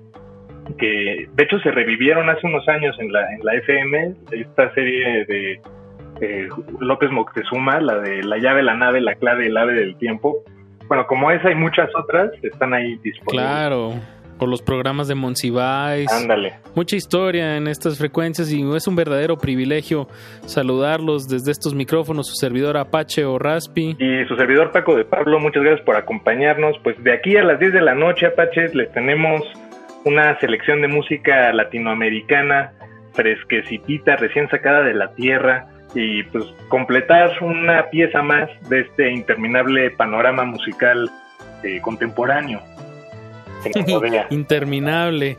[0.79, 4.15] que, de hecho, se revivieron hace unos años en la, en la FM.
[4.33, 5.61] Esta serie de
[6.21, 6.49] eh,
[6.81, 10.45] López Moctezuma, la de La llave, la nave, la clave, el ave del tiempo.
[10.87, 13.47] Bueno, como esa hay muchas otras, están ahí disponibles.
[13.47, 13.95] Claro
[14.39, 16.11] o los programas de Monsiváis.
[16.13, 16.55] Ándale.
[16.75, 20.09] Mucha historia en estas frecuencias y es un verdadero privilegio
[20.47, 23.97] saludarlos desde estos micrófonos, su servidor Apache o Raspi.
[23.99, 26.77] Y su servidor Paco de Pablo, muchas gracias por acompañarnos.
[26.83, 29.43] Pues de aquí a las 10 de la noche, Apache, les tenemos
[30.05, 32.73] una selección de música latinoamericana
[33.13, 39.91] fresquecitita, recién sacada de la tierra y pues completar una pieza más de este interminable
[39.91, 41.11] panorama musical
[41.63, 42.63] eh, contemporáneo.
[44.31, 45.39] Interminable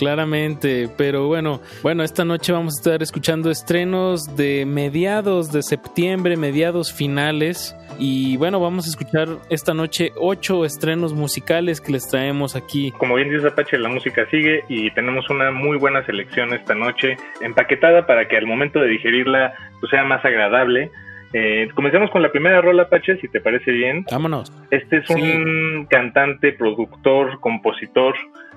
[0.00, 6.38] claramente, pero bueno, bueno, esta noche vamos a estar escuchando estrenos de mediados de septiembre,
[6.38, 7.76] mediados finales.
[7.98, 12.92] Y bueno, vamos a escuchar esta noche ocho estrenos musicales que les traemos aquí.
[12.92, 17.18] Como bien dice Apache, la música sigue y tenemos una muy buena selección esta noche,
[17.42, 20.90] empaquetada para que al momento de digerirla pues, sea más agradable.
[21.32, 24.04] Eh, comencemos con la primera rola, Apache, si te parece bien.
[24.10, 24.52] Vámonos.
[24.70, 28.14] Este es un cantante, productor, compositor,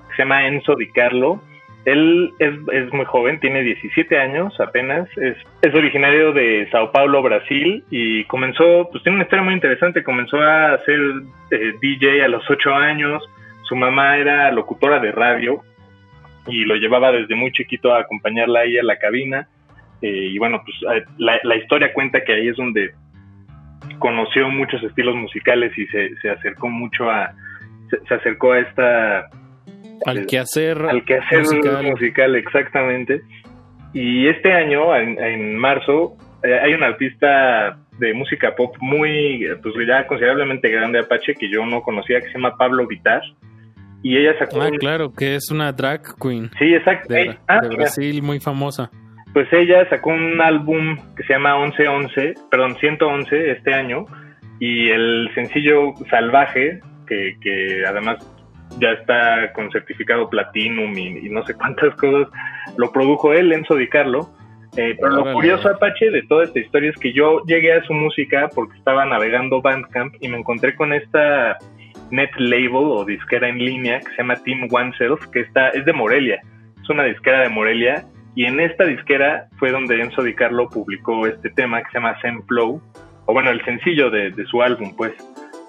[0.08, 1.40] que se llama Enzo Di Carlo.
[1.84, 7.84] Él es, muy joven, tiene 17 años apenas, es, es, originario de Sao Paulo, Brasil,
[7.90, 10.98] y comenzó, pues tiene una historia muy interesante, comenzó a ser
[11.50, 13.22] eh, DJ a los 8 años,
[13.64, 15.62] su mamá era locutora de radio
[16.46, 19.48] y lo llevaba desde muy chiquito a acompañarla ahí a la cabina,
[20.04, 20.76] eh, y bueno, pues
[21.16, 22.92] la, historia cuenta que ahí es donde
[23.98, 27.34] conoció muchos estilos musicales y se, se acercó mucho a,
[27.88, 29.30] se, acercó a esta...
[30.04, 31.86] Al quehacer, al quehacer musical.
[31.86, 33.22] musical, exactamente.
[33.94, 40.06] Y este año, en, marzo, eh, hay un artista de música pop muy, pues ya
[40.06, 43.22] considerablemente grande Apache que yo no conocía, que se llama Pablo Vitar.
[44.02, 44.60] Y ella sacó.
[44.60, 46.50] Ah, claro, que es una drag queen.
[46.58, 47.14] Sí, exacto.
[47.14, 48.90] De, ah, Brasil, muy famosa.
[49.34, 54.06] Pues ella sacó un álbum que se llama 1111, perdón, 111 este año.
[54.60, 58.18] Y el sencillo Salvaje, que, que además
[58.78, 62.28] ya está con certificado Platinum y, no sé cuántas cosas,
[62.76, 64.30] lo produjo él, Enzo Di Carlo.
[64.76, 67.92] Eh, pero lo curioso, Apache, de toda esta historia es que yo llegué a su
[67.92, 71.58] música porque estaba navegando Bandcamp y me encontré con esta
[72.10, 75.92] net label o disquera en línea que se llama Team Oneself, que está, es de
[75.92, 76.40] Morelia,
[76.82, 78.04] es una disquera de Morelia,
[78.34, 82.16] y en esta disquera fue donde Enzo Di Carlo publicó este tema que se llama
[82.48, 82.80] Flow,
[83.26, 85.12] o bueno, el sencillo de, su álbum, pues.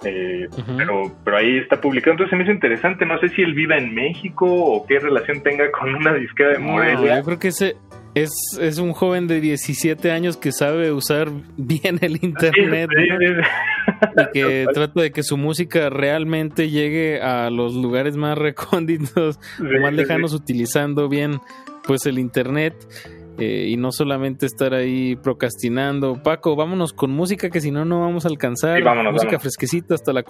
[0.03, 0.47] Eh,
[0.77, 2.11] pero, pero ahí está publicado.
[2.11, 3.05] Entonces se me hizo interesante.
[3.05, 6.59] No sé si él viva en México o qué relación tenga con una disquera de
[6.59, 7.17] Morelia.
[7.17, 7.75] yo creo que ese
[8.13, 14.67] es, es un joven de 17 años que sabe usar bien el internet y que
[14.73, 20.33] trata de que su música realmente llegue a los lugares más recónditos o más lejanos
[20.33, 21.39] utilizando bien
[21.85, 22.75] pues el internet
[23.37, 26.21] eh, y no solamente estar ahí procrastinando.
[26.23, 28.81] Paco, vámonos con música que si no no vamos a alcanzar.
[29.11, 30.23] música fresquecita hasta la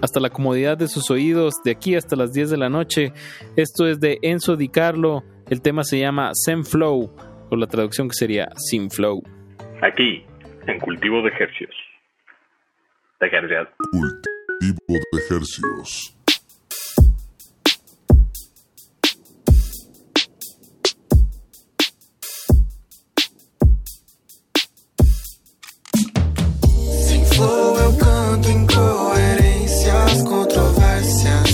[0.00, 3.12] hasta la comodidad de sus oídos de aquí hasta las 10 de la noche.
[3.56, 5.22] Esto es de Enzo Di Carlo
[5.52, 7.14] el tema se llama Zen Flow,
[7.50, 9.22] o la traducción que sería Sin Flow.
[9.82, 10.24] Aquí,
[10.66, 11.74] en cultivo de ejercicios.
[13.20, 16.16] De Cultivo de ejercicios.
[27.34, 31.51] flow eu canto incoerências, controvérsias.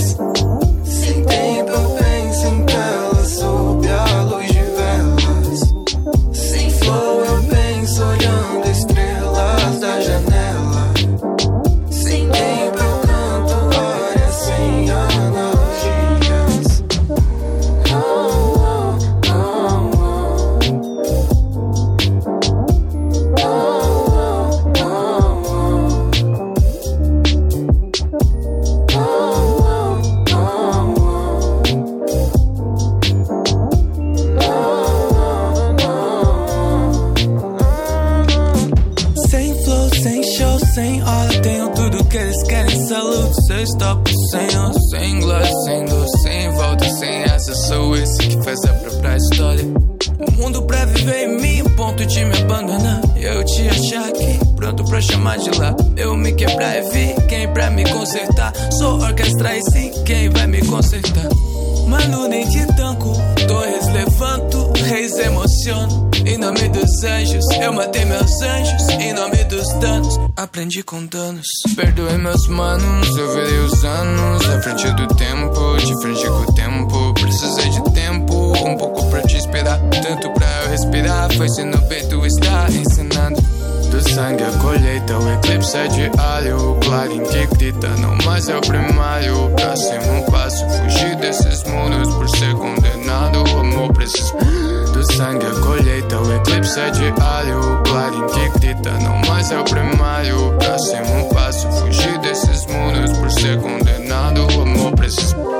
[55.11, 55.75] chamar de lá.
[55.95, 58.53] Eu me quebrar é e vi quem pra me consertar.
[58.71, 61.29] Sou orquestra e sim, quem vai me consertar?
[61.87, 63.13] Mano, nem te tanco,
[63.47, 66.09] torres levanto, reis emociono.
[66.25, 68.89] Em nome dos anjos, eu matei meus anjos.
[68.89, 71.47] Em nome dos danos, aprendi com danos.
[71.75, 74.45] Perdoei meus manos, eu virei os anos.
[74.45, 77.13] Na frente do tempo, de frente com o tempo.
[77.13, 79.79] Precisei de tempo, um pouco pra te esperar.
[79.79, 83.08] Tanto pra eu respirar, foi se no peito estar ensinando.
[84.19, 86.71] Sangue a colheita, o eclipse é alho.
[86.71, 89.49] O clarim que grita, não mais é o primário.
[89.55, 93.39] Próximo passo, fugir desses muros por ser condenado.
[93.57, 97.59] Amor do sangue a colheita, o eclipse é alho.
[97.59, 100.53] O clarim que grita, não mais é o primário.
[100.59, 104.45] Próximo passo, fugir desses muros por ser condenado.
[104.53, 105.58] O amor precisa.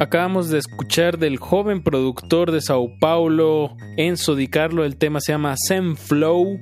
[0.00, 4.84] Acabamos de escuchar del joven productor de Sao Paulo, Enzo Di Carlo.
[4.84, 6.58] El tema se llama Zen Flow,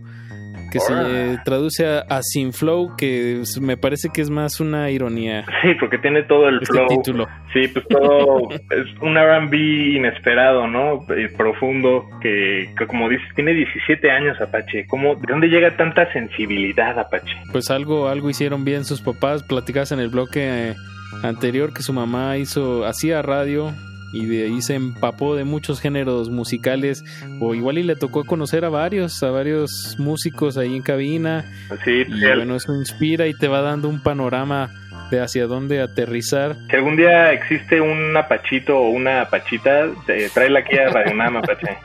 [0.72, 5.46] que se traduce a, a Sin Flow, que me parece que es más una ironía.
[5.62, 6.86] Sí, porque tiene todo el Este flow.
[6.88, 7.28] título.
[7.52, 9.56] Sí, pues todo es un R&B
[9.96, 11.04] inesperado, ¿no?
[11.16, 14.86] Eh, profundo, que, que como dices, tiene 17 años Apache.
[14.88, 17.34] ¿Cómo, ¿De dónde llega tanta sensibilidad, Apache?
[17.50, 19.42] Pues algo, algo hicieron bien sus papás.
[19.42, 20.74] Platicabas en el bloque eh,
[21.22, 23.72] anterior que su mamá hizo, hacía radio
[24.12, 27.02] y de ahí se empapó de muchos géneros musicales.
[27.40, 31.44] O igual y le tocó conocer a varios, a varios músicos ahí en cabina.
[31.84, 34.70] Sí, Y al- bueno, eso inspira y te va dando un panorama
[35.10, 36.56] de hacia dónde aterrizar.
[36.68, 41.76] si algún día existe un apachito o una apachita, eh, tráela aquí a Radio Apache.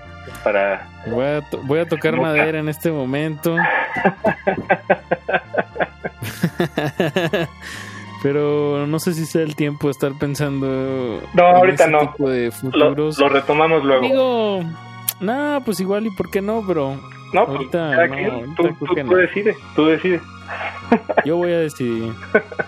[0.43, 0.87] Para...
[1.07, 2.29] Voy a, to- voy a tocar Nunca.
[2.29, 3.55] madera en este momento.
[8.23, 11.21] Pero no sé si sea el tiempo de estar pensando.
[11.33, 11.99] No, en ahorita ese no.
[12.11, 13.19] tipo de Lo, futuros.
[13.19, 14.01] lo retomamos luego.
[14.01, 14.63] Digo,
[15.19, 16.99] nah, pues igual y por qué no, pero
[17.33, 20.21] no, pues ahorita no, ahorita tú, decides, tú decides.
[21.25, 22.13] yo voy a decidir.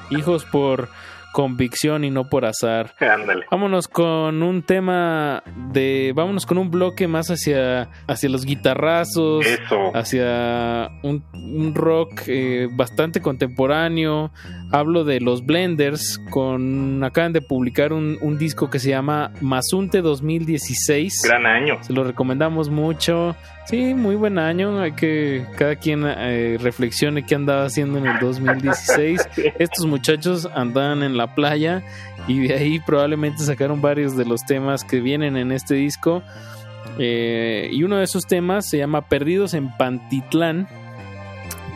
[0.10, 0.90] Hijos por
[1.38, 2.96] convicción y no por azar.
[3.00, 3.46] Ándale.
[3.52, 6.12] Vámonos con un tema de.
[6.16, 9.46] Vámonos con un bloque más hacia, hacia los guitarrazos.
[9.46, 9.96] Eso.
[9.96, 14.32] Hacia un, un rock eh, bastante contemporáneo.
[14.72, 16.20] Hablo de los Blenders.
[16.32, 17.04] Con.
[17.04, 21.22] Acaban de publicar un, un disco que se llama Mazunte 2016.
[21.24, 21.78] Gran año.
[21.84, 23.36] Se lo recomendamos mucho.
[23.68, 24.80] Sí, muy buen año.
[24.80, 29.30] Hay que cada quien eh, reflexione qué andaba haciendo en el 2016.
[29.60, 31.84] Estos muchachos andaban en la playa
[32.30, 36.24] y de ahí probablemente sacaron varios de los temas que vienen en este disco.
[36.98, 40.70] Eh, y uno de esos temas se llama Perdidos en Pantitlán.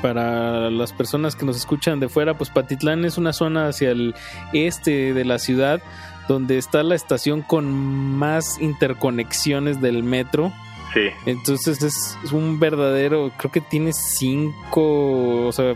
[0.02, 4.16] Para las personas que nos escuchan de fuera, pues Pantitlán es una zona hacia el
[4.54, 5.82] este de la ciudad
[6.28, 10.54] donde está la estación con más interconexiones del metro.
[10.94, 11.10] Sí.
[11.26, 15.74] Entonces es, un verdadero, creo que tiene cinco, o sea,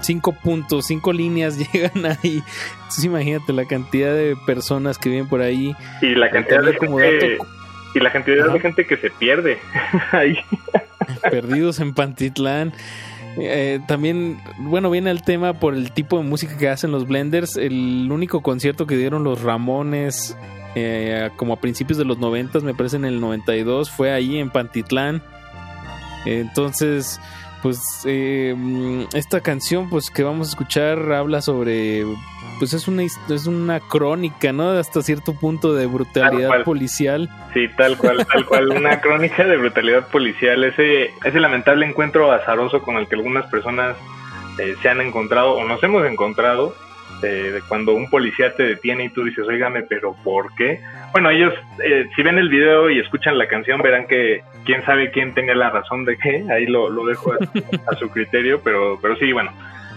[0.00, 2.42] cinco puntos, cinco líneas llegan ahí.
[2.76, 5.74] Entonces imagínate la cantidad de personas que viven por ahí.
[6.00, 7.46] Y la cantidad de como gente, dato
[7.94, 9.58] y la cantidad de gente que se pierde
[10.12, 10.36] ahí.
[11.30, 12.72] perdidos en Pantitlán.
[13.36, 17.56] Eh, también, bueno, viene el tema por el tipo de música que hacen los Blenders.
[17.56, 20.36] El único concierto que dieron los Ramones,
[20.74, 24.50] eh, como a principios de los 90, me parece en el 92, fue ahí en
[24.50, 25.22] Pantitlán.
[26.26, 27.20] Entonces,
[27.62, 28.54] pues eh,
[29.14, 32.04] esta canción pues que vamos a escuchar habla sobre
[32.58, 34.70] pues es una es una crónica, ¿no?
[34.70, 37.28] Hasta cierto punto de brutalidad policial.
[37.52, 38.70] Sí, tal cual, tal cual.
[38.70, 40.62] Una crónica de brutalidad policial.
[40.64, 43.96] Ese, ese lamentable encuentro azaroso con el que algunas personas
[44.58, 46.74] eh, se han encontrado o nos hemos encontrado.
[47.24, 50.80] Eh, de cuando un policía te detiene y tú dices, oígame, pero ¿por qué?
[51.12, 55.10] Bueno, ellos, eh, si ven el video y escuchan la canción, verán que quién sabe
[55.10, 56.44] quién tenga la razón de qué.
[56.50, 57.38] Ahí lo, dejo a,
[57.90, 59.50] a su criterio, pero, pero sí, bueno.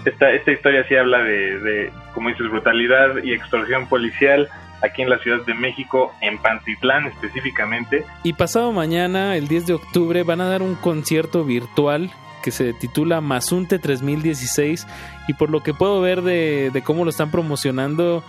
[0.06, 4.48] Esta, esta historia sí habla de, de, como dices, brutalidad y extorsión policial
[4.82, 8.06] aquí en la Ciudad de México, en Pantitlán específicamente.
[8.24, 12.12] Y pasado mañana, el 10 de octubre, van a dar un concierto virtual
[12.44, 14.88] que se titula Mazunte 3016
[15.28, 18.24] y por lo que puedo ver de, de cómo lo están promocionando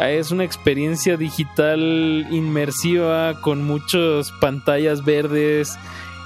[0.00, 5.78] eh, es una experiencia digital inmersiva con muchas pantallas verdes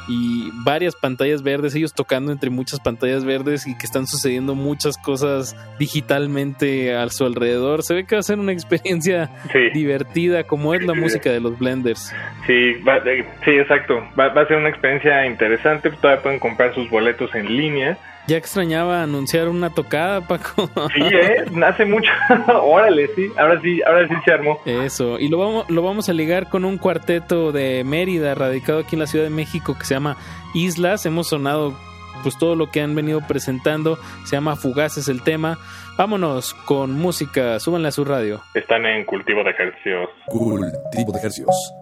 [0.09, 4.97] y varias pantallas verdes, ellos tocando entre muchas pantallas verdes y que están sucediendo muchas
[4.97, 7.83] cosas digitalmente a su alrededor.
[7.83, 9.71] Se ve que va a ser una experiencia Sí.
[9.75, 12.13] divertida como es la música de los Blenders.
[12.47, 14.03] Sí, va- eh, sí, exacto.
[14.19, 15.91] Va, va a ser una experiencia interesante.
[15.91, 17.99] Todavía pueden comprar sus boletos en línea.
[18.29, 20.69] Ya extrañaba anunciar una tocada, Paco.
[20.95, 21.45] Sí, ¿eh?
[21.65, 22.11] Hace mucho.
[22.63, 23.27] Órale, sí.
[23.39, 24.61] Ahora sí, ahora sí se armó.
[24.67, 28.97] Eso, y lo vamos, lo vamos a ligar con un cuarteto de Mérida, radicado aquí
[28.97, 30.19] en la Ciudad de México, que se llama
[30.55, 31.07] Islas.
[31.07, 31.75] Hemos sonado
[32.23, 33.99] pues todo lo que han venido presentando.
[34.25, 35.59] Se llama Fugaces el tema.
[35.97, 38.43] Vámonos con música, súbanle a su radio.
[38.53, 40.11] Están en cultivo de ejercicios.
[40.27, 41.73] Cultivo de ejercicios.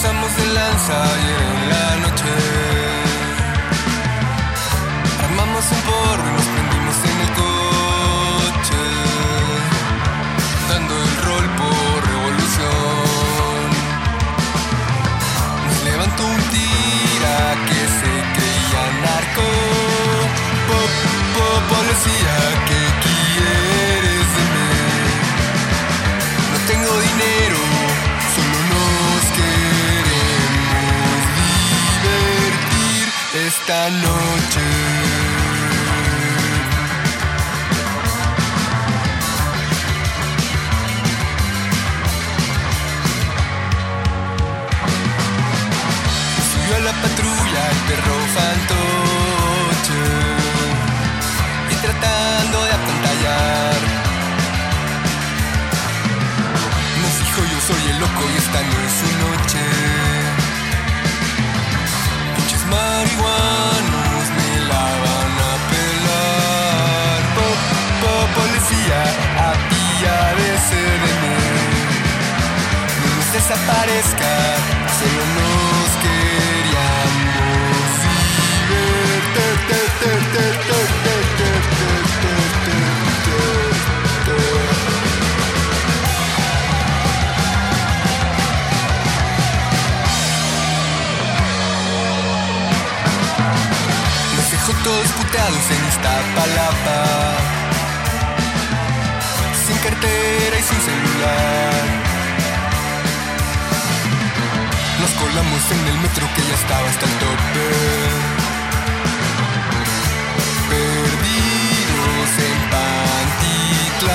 [0.00, 2.67] Pasamos de lanza ayer en la noche.
[33.90, 33.94] la
[46.74, 50.04] a la patrulla, el perro fantoche.
[51.70, 53.80] Y tratando de apantallar.
[57.00, 59.98] Nos dijo yo soy el loco y esta no es su noche.
[62.70, 63.77] marihuana.
[70.70, 70.76] No
[73.16, 74.32] nos desaparezca,
[74.98, 77.48] solo nos queríamos.
[94.36, 97.57] Los dejo todos puteados en Iztapalapa
[99.68, 101.84] Sin cartera y sin celular.
[104.98, 107.68] Nos colamos en el metro que ya estaba hasta el tope.
[110.72, 114.08] Perdidos en Pantitlán.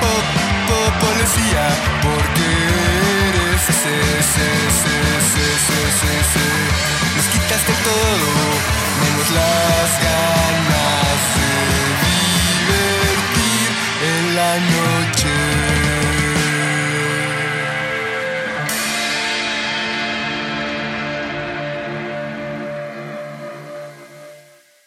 [0.00, 0.24] Pop,
[0.68, 1.64] pop, policía
[2.00, 2.46] Porque
[3.28, 6.46] eres ese, ese, ese, ese, ese, ese.
[7.16, 8.26] Nos quitaste todo
[9.02, 10.71] menos las ganas
[14.42, 15.28] la noche.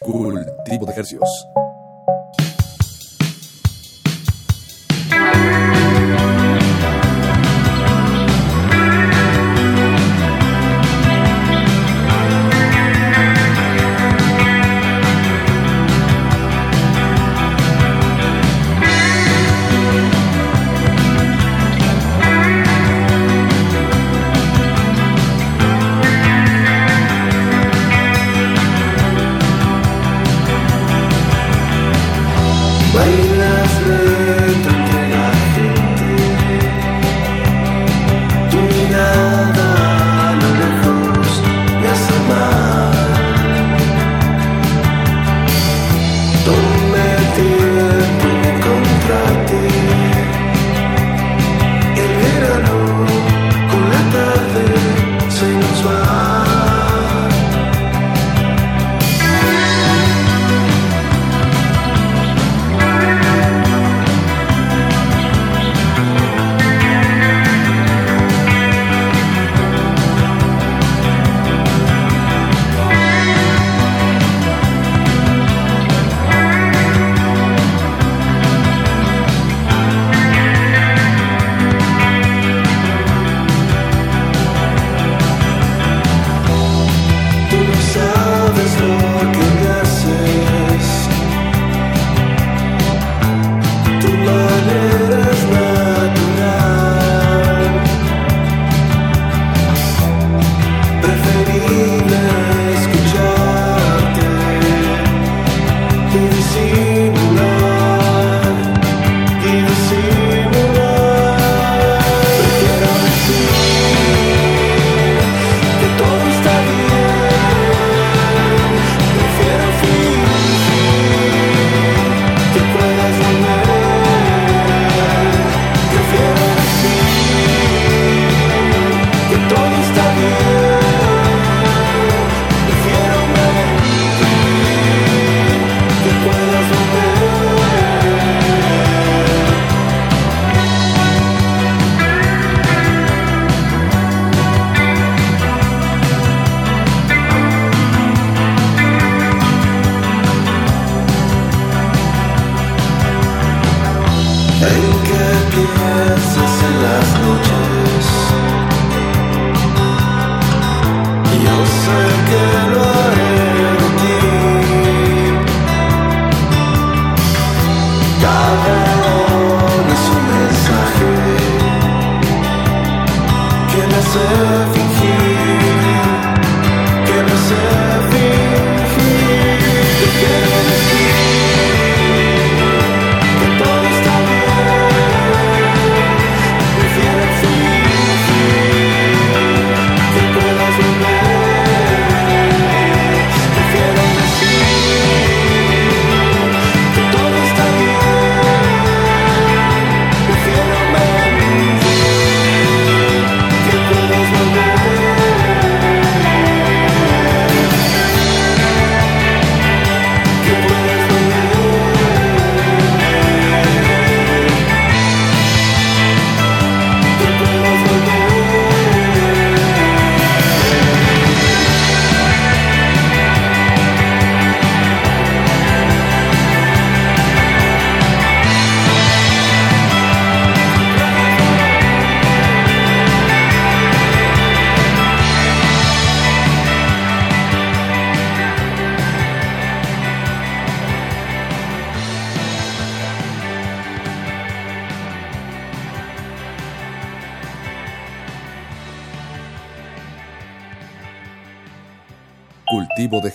[0.00, 1.65] Cultivo de ejercicios.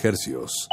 [0.02, 0.68] Hercios.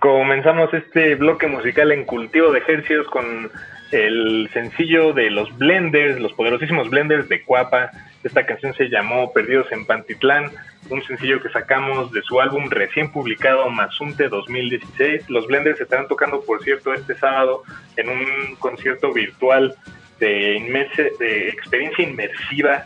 [0.00, 3.50] Comenzamos este bloque musical en cultivo de ejercicios con
[3.90, 7.90] el sencillo de los Blenders, los poderosísimos Blenders de Cuapa.
[8.22, 10.50] Esta canción se llamó Perdidos en Pantitlán,
[10.90, 15.30] un sencillo que sacamos de su álbum recién publicado Mazunte 2016.
[15.30, 17.62] Los Blenders estarán tocando, por cierto, este sábado
[17.96, 19.76] en un concierto virtual
[20.18, 22.84] de, de experiencia inmersiva.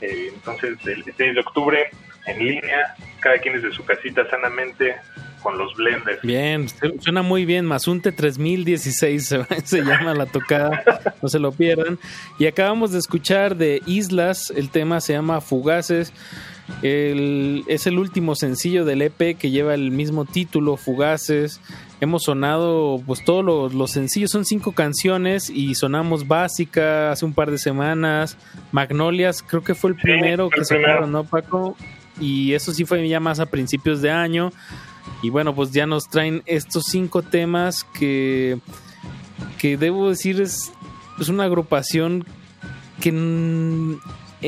[0.00, 1.90] Eh, entonces, el 6 de octubre
[2.26, 4.96] en línea, cada quien desde su casita sanamente
[5.42, 6.20] con los blenders.
[6.22, 6.66] Bien,
[7.00, 7.66] suena muy bien.
[7.66, 11.98] Mazunte 3016 se, se llama la tocada, no se lo pierdan.
[12.38, 16.12] Y acabamos de escuchar de Islas, el tema se llama Fugaces.
[16.82, 21.60] Es el último sencillo del EP que lleva el mismo título, Fugaces.
[22.00, 27.50] Hemos sonado, pues todos los, sencillos, son cinco canciones y sonamos Básica hace un par
[27.50, 28.36] de semanas.
[28.72, 31.76] Magnolias, creo que fue el primero que sacaron, ¿no, Paco?
[32.20, 34.52] Y eso sí fue ya más a principios de año.
[35.22, 38.58] Y bueno, pues ya nos traen estos cinco temas que,
[39.58, 40.72] que debo decir es,
[41.18, 42.26] es una agrupación
[43.00, 43.12] que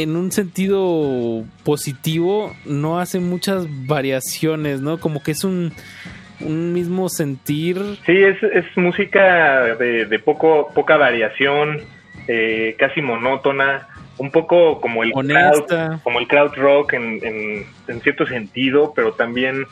[0.02, 4.98] en, un sentido positivo no hace muchas variaciones, ¿no?
[4.98, 5.72] Como que es un,
[6.40, 7.76] un mismo sentir.
[8.06, 11.80] Sí, es, es música de, de poco, poca variación,
[12.26, 13.88] eh, casi monótona
[14.18, 19.12] un poco como el crowd, como el crowd rock en, en, en, cierto sentido, pero
[19.12, 19.64] también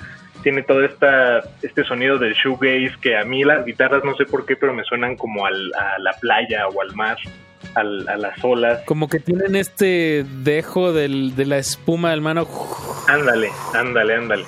[0.43, 4.47] tiene todo esta, este sonido del shoegaze que a mí las guitarras no sé por
[4.47, 7.17] qué, pero me suenan como al, a la playa o al mar,
[7.77, 8.83] al, a las olas.
[8.85, 12.49] Como que tienen este dejo del, de la espuma del mano.
[13.09, 14.45] Ándale, ándale, ándale.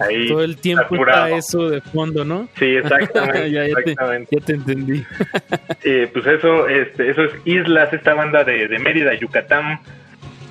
[0.00, 2.48] Ahí todo el tiempo está eso de fondo, ¿no?
[2.58, 3.50] Sí, exactamente.
[3.50, 4.36] ya, exactamente.
[4.40, 5.04] Te, entendí.
[5.84, 9.80] eh, pues eso, este, eso es Islas, esta banda de, de Mérida, Yucatán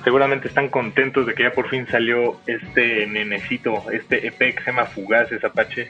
[0.04, 4.70] seguramente están contentos de que ya por fin salió este nenecito, este EP que se
[4.70, 5.88] llama Fugaces Apache.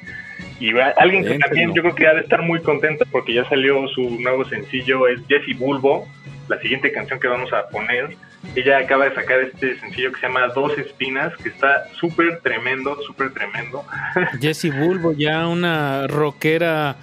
[0.60, 3.86] Y alguien que también yo creo que ha de estar muy contento porque ya salió
[3.88, 6.06] su nuevo sencillo, es Jessie Bulbo,
[6.48, 8.16] la siguiente canción que vamos a poner.
[8.54, 12.96] Ella acaba de sacar este sencillo que se llama Dos Espinas, que está súper tremendo,
[13.02, 13.84] súper tremendo.
[14.40, 16.96] Jessie Bulbo, ya una rockera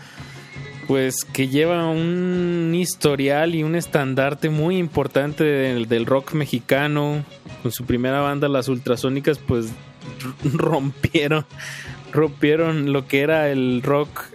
[0.91, 7.23] pues que lleva un historial y un estandarte muy importante del, rock mexicano.
[7.63, 9.71] Con su primera banda, las Ultrasónicas, pues
[10.43, 11.45] rompieron,
[12.11, 14.25] rompieron lo que era el rock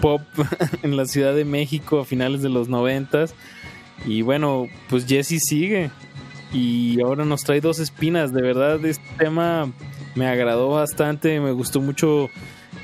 [0.00, 0.22] pop
[0.82, 3.34] en la Ciudad de México a finales de los noventas.
[4.06, 5.90] Y bueno, pues Jesse sigue.
[6.52, 8.32] Y ahora nos trae dos espinas.
[8.32, 9.70] De verdad, este tema
[10.14, 11.38] me agradó bastante.
[11.40, 12.30] Me gustó mucho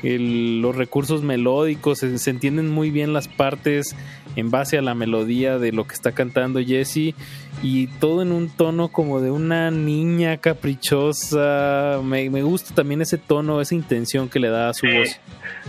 [0.02, 3.97] los recursos melódicos, se, entienden muy bien las partes
[4.36, 7.14] en base a la melodía de lo que está cantando Jesse
[7.62, 12.01] y todo en un tono como de una niña caprichosa.
[12.05, 15.20] Me, gusta también ese tono, esa intención que le da a su voz.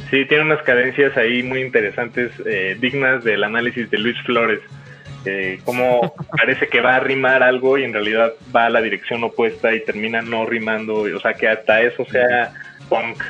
[0.10, 4.60] Sí, tiene unas cadencias ahí muy interesantes, eh, dignas del análisis de Luis Flores.
[5.26, 9.24] Eh, como parece que va a rimar algo y en realidad va a la dirección
[9.24, 12.54] opuesta y termina no rimando, o sea que hasta eso sea
[12.90, 13.24] punk.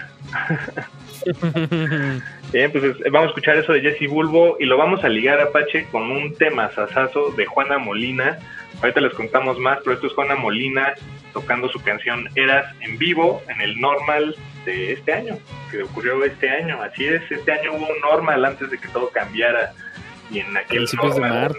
[2.54, 5.86] Bien, pues vamos a escuchar eso de Jesse Bulbo y lo vamos a ligar Apache
[5.92, 8.40] con un tema sasazo de Juana Molina.
[8.82, 10.94] Ahorita les contamos más, pero esto es Juana Molina
[11.34, 14.36] tocando su canción Eras en vivo en el normal
[14.66, 15.38] de este año,
[15.72, 16.82] que ocurrió este año.
[16.82, 19.74] Así es, este año hubo un normal antes de que todo cambiara
[20.32, 21.56] y en aquel normal,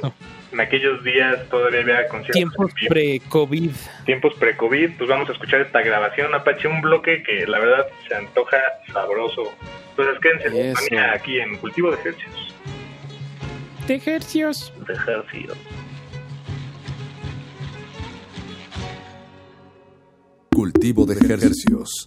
[0.53, 2.35] en aquellos días todavía había conciertos.
[2.35, 3.71] Tiempos pre-COVID.
[4.05, 8.15] Tiempos pre-COVID, pues vamos a escuchar esta grabación, Apache, un bloque que la verdad se
[8.15, 8.59] antoja
[8.93, 9.53] sabroso.
[9.91, 12.55] Entonces quédense en aquí en Cultivo de Ejercicios.
[13.87, 14.73] De ejercicios.
[14.87, 15.59] De ejercicios.
[20.55, 22.05] Cultivo de ejercicios.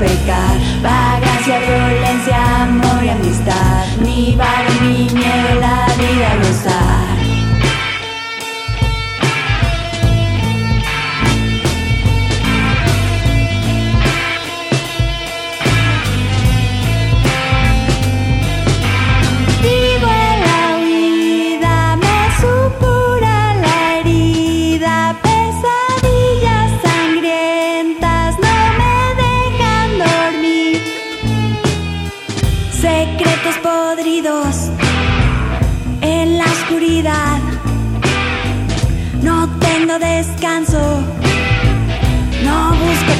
[0.00, 0.56] Pecar.
[0.82, 1.19] Vagancia,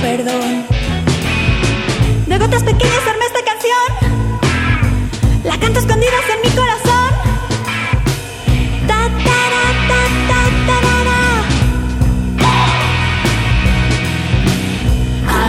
[0.01, 0.65] perdón.
[2.27, 3.89] De gotas pequeñas armé esta canción,
[5.45, 6.91] la canto escondidas en mi corazón.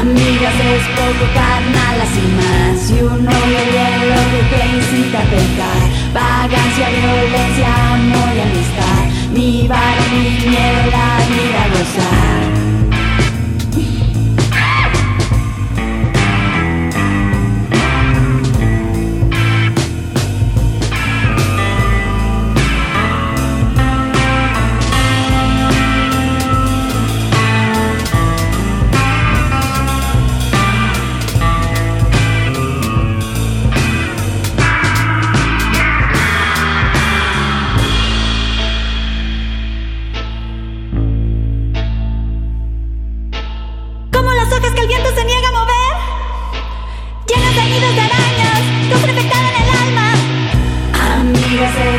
[0.02, 2.90] Amigas es poco carnal, así más.
[2.90, 5.84] Y un novio bien loco que incita a pecar.
[6.12, 9.02] Vagancia, violencia, amor y amistad.
[9.32, 12.71] Ni vara ni miedo, la vida gozar.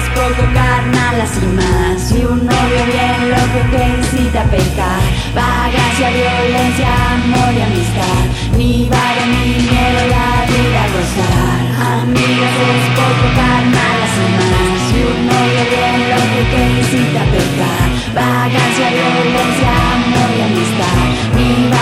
[0.03, 2.13] Es poco carnal, así más.
[2.13, 5.03] Y un novio bien loco que incita a pecar.
[5.35, 8.23] Vagancia, violencia, amor y amistad.
[8.59, 11.63] Ni vara ni miedo, la vida gozar.
[12.03, 14.83] Amigas es poco carnal, así más.
[14.97, 17.87] Y un novio bien loco que incita a pecar.
[18.19, 21.03] Vagancia, violencia, amor y amistad.
[21.37, 21.82] Ni vara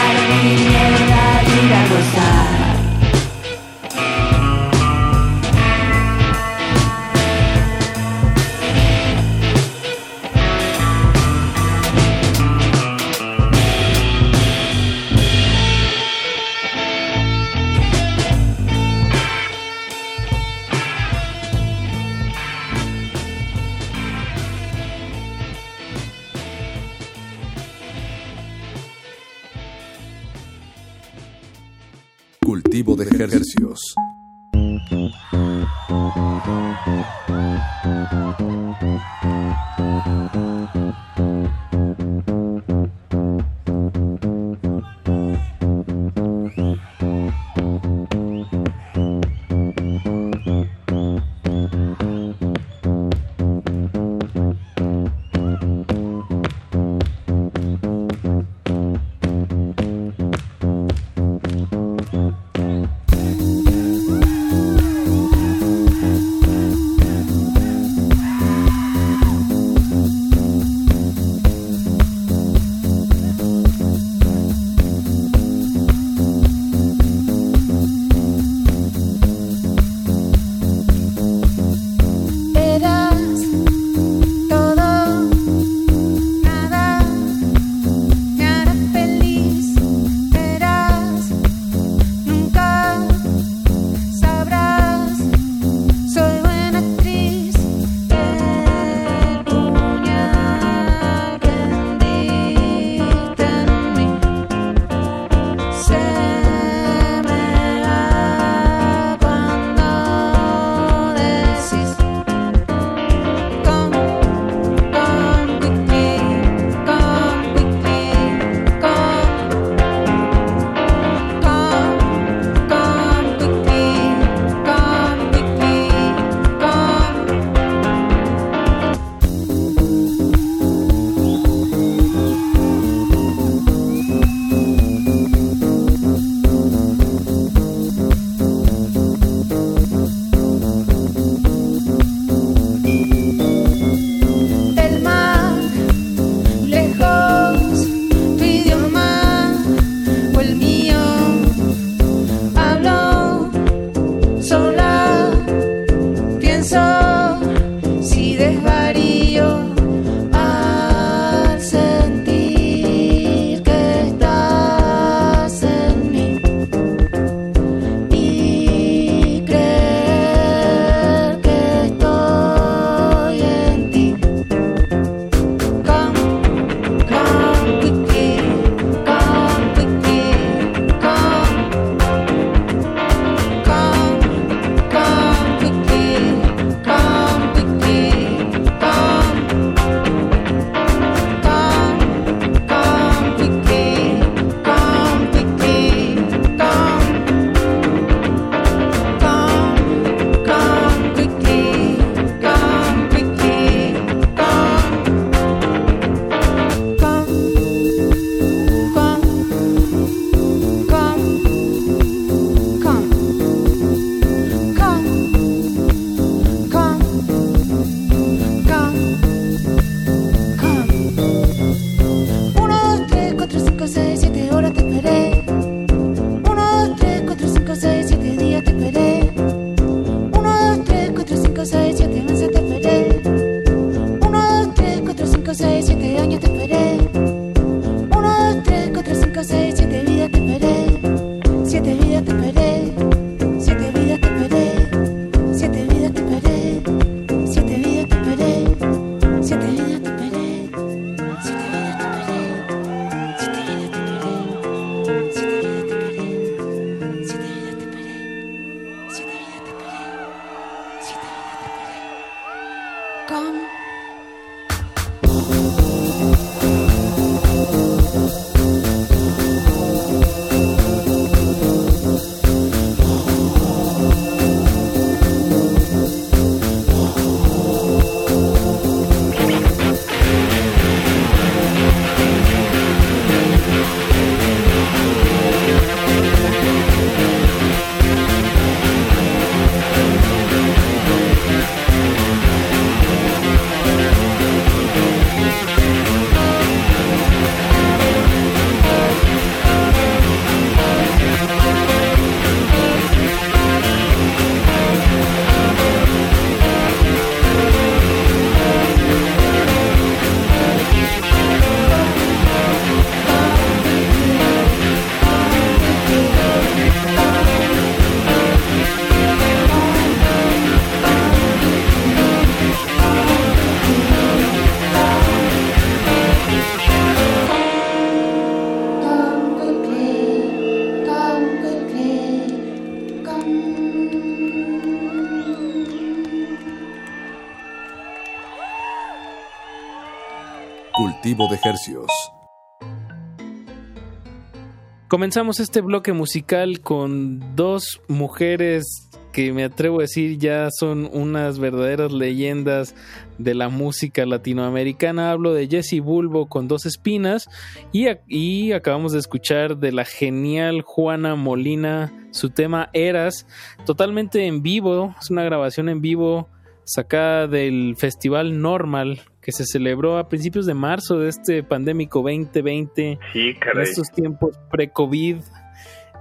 [345.08, 351.58] Comenzamos este bloque musical con dos mujeres que me atrevo a decir ya son unas
[351.58, 352.94] verdaderas leyendas
[353.38, 355.30] de la música latinoamericana.
[355.30, 357.48] Hablo de Jessie Bulbo con dos espinas
[357.92, 363.46] y, y acabamos de escuchar de la genial Juana Molina su tema Eras,
[363.86, 366.48] totalmente en vivo, es una grabación en vivo
[366.84, 373.18] sacada del Festival Normal que se celebró a principios de marzo de este pandémico 2020
[373.32, 373.84] Sí, en caray.
[373.84, 375.36] estos tiempos pre-COVID.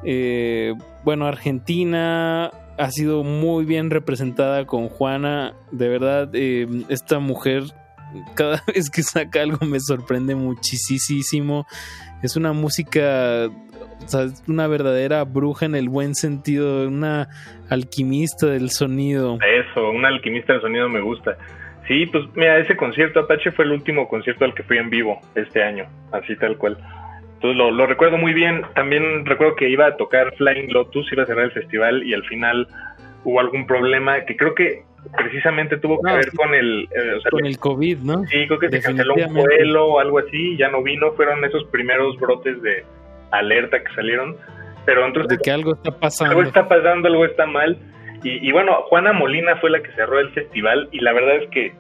[0.06, 0.74] eh,
[1.04, 5.54] bueno, Argentina ha sido muy bien representada con Juana.
[5.72, 7.64] De verdad, eh, esta mujer
[8.36, 11.66] cada vez que saca algo me sorprende muchísimo.
[12.24, 17.28] Es una música, o sea, es una verdadera bruja en el buen sentido, una
[17.70, 19.38] alquimista del sonido.
[19.42, 21.38] Eso, un alquimista del sonido me gusta.
[21.90, 25.20] Sí, pues mira, ese concierto Apache fue el último concierto al que fui en vivo
[25.36, 26.78] este año, así tal cual.
[27.34, 28.62] Entonces lo, lo recuerdo muy bien.
[28.76, 32.24] También recuerdo que iba a tocar Flying Lotus, iba a cerrar el festival y al
[32.26, 32.68] final
[33.24, 34.84] hubo algún problema que creo que
[35.18, 36.38] precisamente tuvo que No, ver sí.
[36.38, 36.84] con el...
[36.96, 38.24] eh, o sea, Con el COVID, ¿no?
[38.28, 41.64] Sí, creo que se canceló un vuelo o algo así, ya no vino, fueron esos
[41.72, 42.84] primeros brotes de
[43.32, 44.36] alerta que salieron,
[44.86, 46.32] pero entonces De que algo está pasando.
[46.36, 47.78] algo está pasando, algo está mal.
[48.24, 51.50] Y, y bueno, Juana Molina fue la que cerró el festival y la verdad es
[51.52, 51.74] que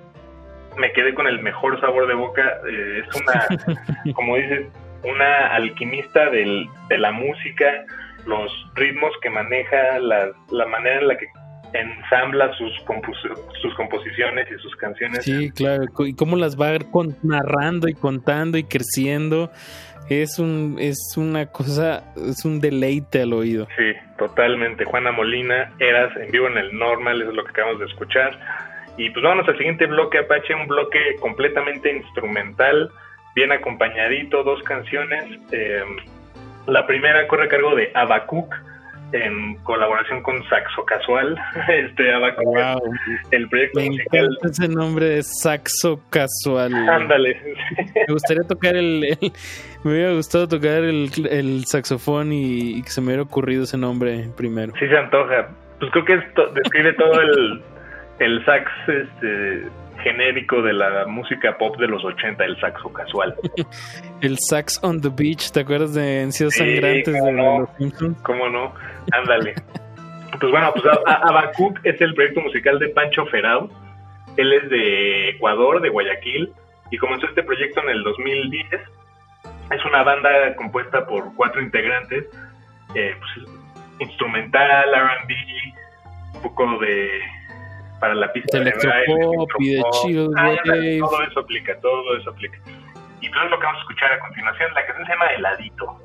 [0.77, 2.43] me quedé con el mejor sabor de boca.
[2.69, 4.67] Eh, es una, como dices,
[5.03, 7.85] una alquimista del, de la música,
[8.25, 11.27] los ritmos que maneja, la, la manera en la que
[11.73, 15.23] ensambla sus, compus- sus composiciones y sus canciones.
[15.23, 15.83] Sí, claro.
[15.99, 19.51] Y cómo las va con- narrando y contando y creciendo.
[20.09, 23.67] Es un, es una cosa, es un deleite al oído.
[23.77, 24.83] Sí, totalmente.
[24.85, 28.37] Juana Molina, eras en vivo en el normal, eso es lo que acabamos de escuchar.
[28.97, 32.89] Y pues vámonos al siguiente bloque, Apache, un bloque completamente instrumental,
[33.35, 35.25] bien acompañadito, dos canciones.
[35.51, 35.83] Eh,
[36.67, 38.53] la primera corre a cargo de Abacuc,
[39.11, 41.35] en colaboración con Saxo Casual.
[41.69, 42.81] Este Abacuc, Wow.
[43.31, 44.25] el proyecto Me musical.
[44.25, 46.73] encanta ese nombre de saxo casual.
[46.73, 47.37] Ándale.
[48.07, 49.31] Me gustaría tocar el, el-
[49.83, 53.77] me hubiera gustado tocar el, el saxofón y, y que se me hubiera ocurrido ese
[53.77, 54.73] nombre primero.
[54.79, 55.49] Sí se antoja.
[55.79, 57.61] Pues creo que esto describe todo el,
[58.19, 59.63] el sax este,
[60.03, 63.35] genérico de la música pop de los 80, el saxo casual.
[64.21, 67.59] El sax on the beach, ¿te acuerdas de Encíos Sí, Sangrantes de, cómo no.
[67.59, 68.21] los Simpsons?
[68.23, 68.73] ¿Cómo no?
[69.13, 69.55] Ándale.
[70.39, 73.69] Pues bueno, pues Abacuc es el proyecto musical de Pancho Ferao.
[74.37, 76.51] Él es de Ecuador, de Guayaquil,
[76.91, 78.81] y comenzó este proyecto en el 2010.
[79.71, 82.25] Es una banda compuesta por cuatro integrantes,
[82.95, 83.47] eh, pues,
[83.99, 85.33] instrumental, R&B,
[86.35, 87.09] un poco de
[87.99, 90.01] para la pista De de, baile, electropop y de electropop.
[90.07, 90.99] chill Ah, wave.
[90.99, 92.57] todo eso aplica, todo eso aplica.
[93.21, 94.73] Y pues es lo que vamos a escuchar a continuación.
[94.73, 95.99] La canción se llama Heladito.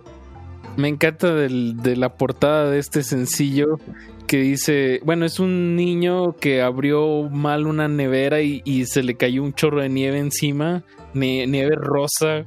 [0.77, 3.79] Me encanta del- de la portada de este sencillo
[4.27, 9.17] que dice, bueno, es un niño que abrió mal una nevera y, y se le
[9.17, 10.83] cayó un chorro de nieve encima
[11.15, 12.45] nie- nieve rosa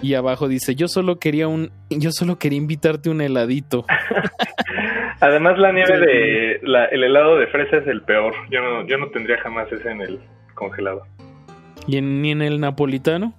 [0.00, 3.84] y abajo dice, "Yo solo quería un yo solo quería invitarte un heladito."
[5.20, 6.60] Además, la nieve de.
[6.62, 8.34] la- el helado de fresa es el peor.
[8.50, 10.20] Yo no, yo no tendría jamás ese en el
[10.54, 11.02] congelado.
[11.86, 13.34] ¿Y en, ni en el napolitano?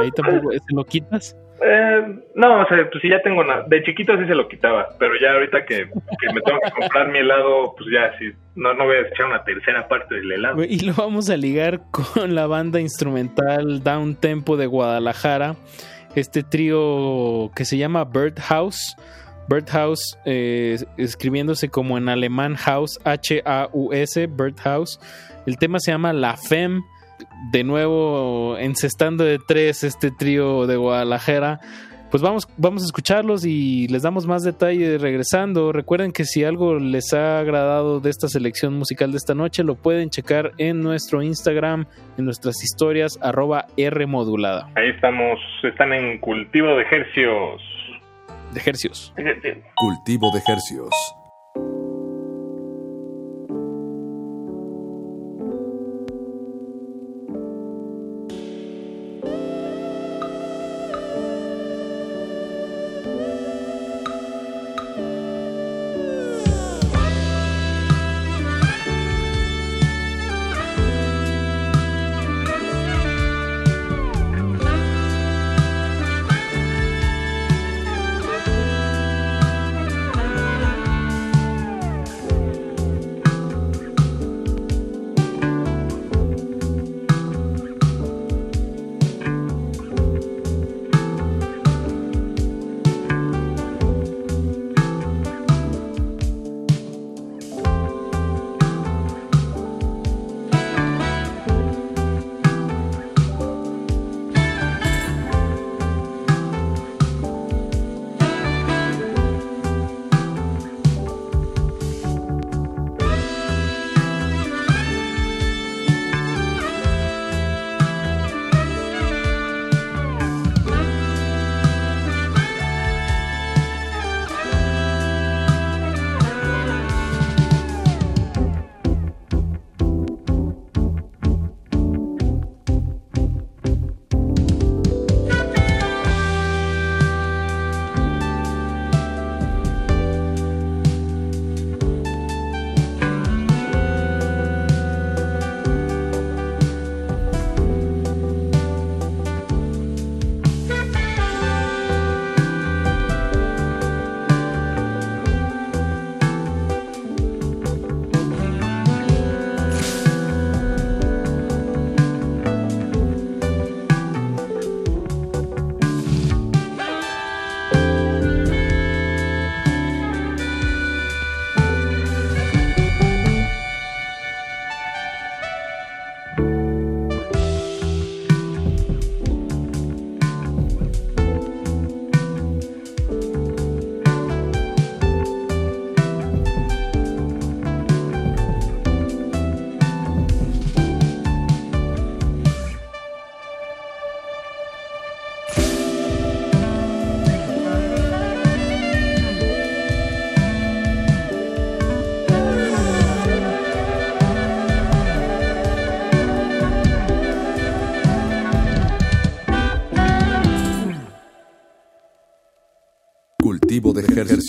[0.00, 1.36] Ahí tampoco se lo quitas.
[1.64, 2.02] Eh,
[2.34, 3.62] no, o sea, pues si ya tengo una.
[3.62, 7.08] De chiquito sí se lo quitaba, pero ya ahorita que, que me tengo que comprar
[7.08, 8.32] mi helado, pues ya sí.
[8.56, 10.62] No, no voy a echar una tercera parte del helado.
[10.64, 15.54] Y lo vamos a ligar con la banda instrumental Down Tempo de Guadalajara.
[16.16, 18.96] Este trío que se llama Birdhouse.
[19.48, 24.98] Birdhouse, eh, escribiéndose como en alemán House, H-A-U-S, Birdhouse.
[25.46, 26.82] El tema se llama La Femme.
[27.52, 31.60] De nuevo, encestando de tres este trío de Guadalajara.
[32.10, 35.72] Pues vamos, vamos a escucharlos y les damos más detalle regresando.
[35.72, 39.74] Recuerden que si algo les ha agradado de esta selección musical de esta noche, lo
[39.74, 44.68] pueden checar en nuestro Instagram, en nuestras historias, arroba R modulada.
[44.76, 47.60] Ahí estamos, están en cultivo de ejercios.
[48.60, 49.12] De.
[49.76, 50.94] Cultivo de hercios.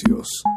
[0.07, 0.54] De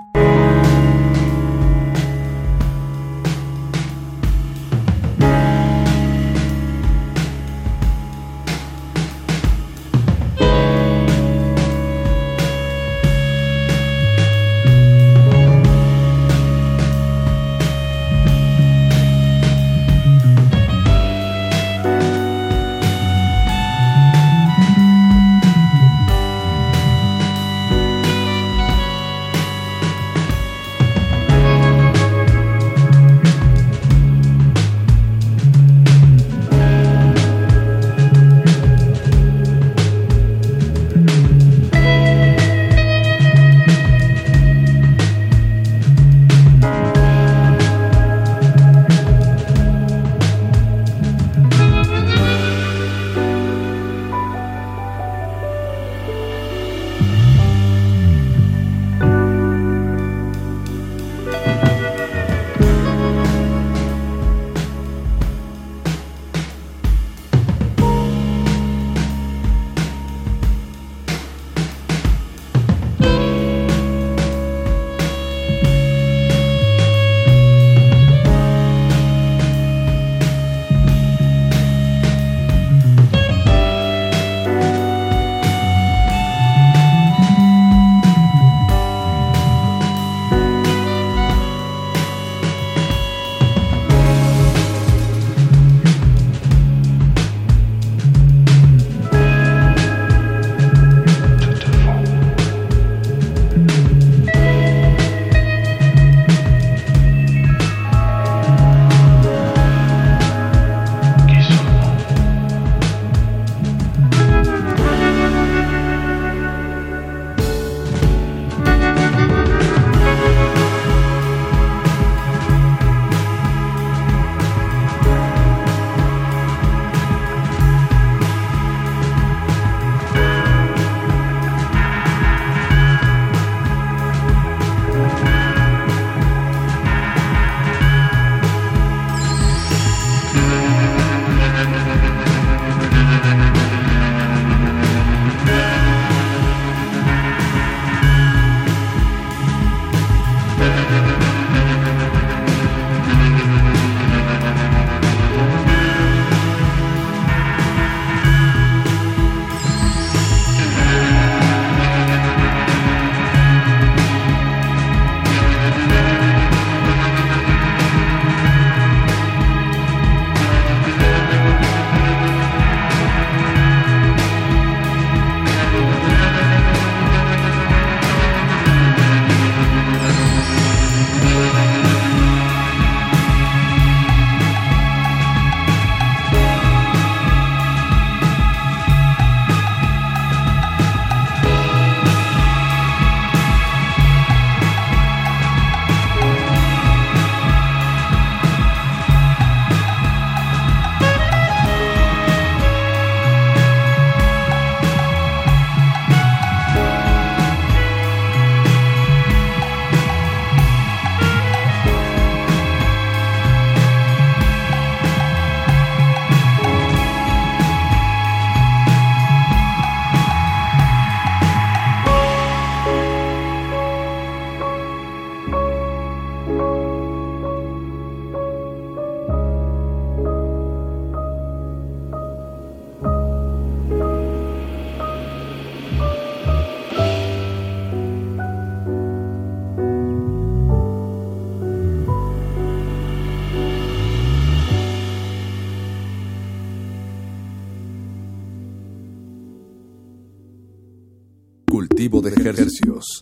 [251.89, 253.20] cultivo de ejercicios.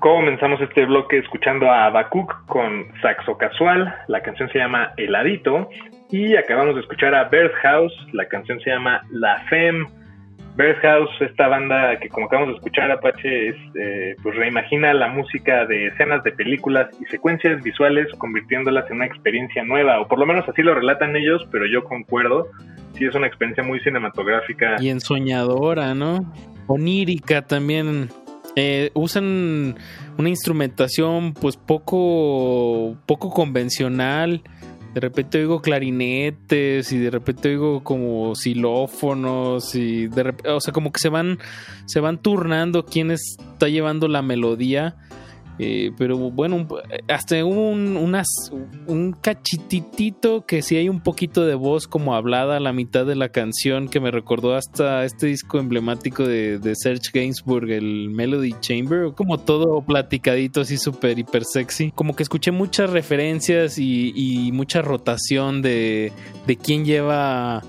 [0.00, 5.68] Comenzamos este bloque escuchando a Bakuk con Saxo Casual, la canción se llama Heladito,
[6.10, 7.30] y acabamos de escuchar a
[7.62, 9.86] House, la canción se llama La Femme.
[10.82, 15.64] House, esta banda que como acabamos de escuchar, Apache, es, eh, pues reimagina la música
[15.64, 20.26] de escenas de películas y secuencias visuales, convirtiéndolas en una experiencia nueva, o por lo
[20.26, 22.48] menos así lo relatan ellos, pero yo concuerdo,
[22.94, 24.76] sí es una experiencia muy cinematográfica.
[24.78, 26.26] Y ensoñadora, ¿no?
[26.72, 28.10] Onírica también.
[28.54, 29.76] Eh, usan
[30.18, 34.42] una instrumentación pues poco poco convencional
[34.94, 40.92] de repente oigo clarinetes y de repente oigo como xilófonos y de o sea, como
[40.92, 41.38] que se van
[41.86, 44.96] se van turnando quién está llevando la melodía
[45.58, 46.66] eh, pero bueno,
[47.08, 48.26] hasta un, unas,
[48.86, 53.16] un cachititito que sí hay un poquito de voz como hablada a la mitad de
[53.16, 59.12] la canción que me recordó hasta este disco emblemático de, Serge Gainsbourg, el Melody Chamber,
[59.14, 61.92] como todo platicadito así súper hiper sexy.
[61.92, 66.12] Como que escuché muchas referencias y, y mucha rotación de,
[66.46, 67.62] de quién lleva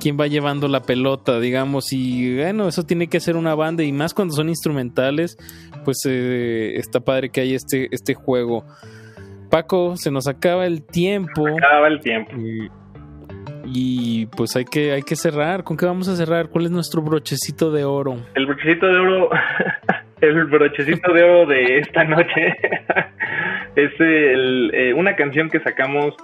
[0.00, 3.92] quién va llevando la pelota, digamos, y bueno, eso tiene que ser una banda y
[3.92, 5.36] más cuando son instrumentales,
[5.84, 8.64] pues eh, está padre que hay este, este juego.
[9.50, 11.46] Paco, se nos acaba el tiempo.
[11.46, 12.32] acaba el tiempo.
[13.64, 15.64] Y, pues hay que, hay que cerrar.
[15.64, 16.48] ¿Con qué vamos a cerrar?
[16.48, 18.16] ¿Cuál es nuestro brochecito de oro?
[18.34, 19.30] El brochecito de oro,
[20.20, 22.56] el brochecito de oro de esta noche
[23.76, 26.14] es eh, una canción que sacamos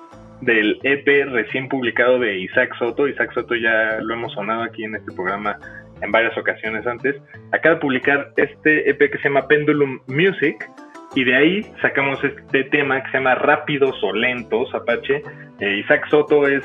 [0.42, 3.08] del EP recién publicado de Isaac Soto.
[3.08, 5.58] Isaac Soto ya lo hemos sonado aquí en este programa
[6.02, 7.16] en varias ocasiones antes,
[7.52, 10.68] acaba de publicar este EP que se llama Pendulum Music
[11.14, 15.22] y de ahí sacamos este tema que se llama Rápidos o Lentos, Apache.
[15.60, 16.64] Eh, Isaac Soto es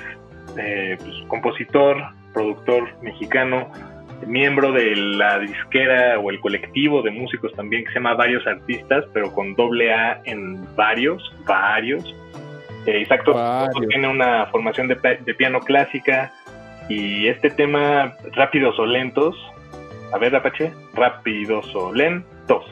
[0.58, 1.98] eh, pues, compositor,
[2.34, 3.70] productor mexicano,
[4.26, 9.06] miembro de la disquera o el colectivo de músicos también que se llama Varios Artistas,
[9.14, 12.04] pero con doble A en varios, varios.
[12.88, 16.32] Eh, Isaac Soto tiene una formación de, de piano clásica,
[16.90, 19.36] y este tema, rápidos o lentos.
[20.14, 22.64] A ver, Apache, rápidos o lentos.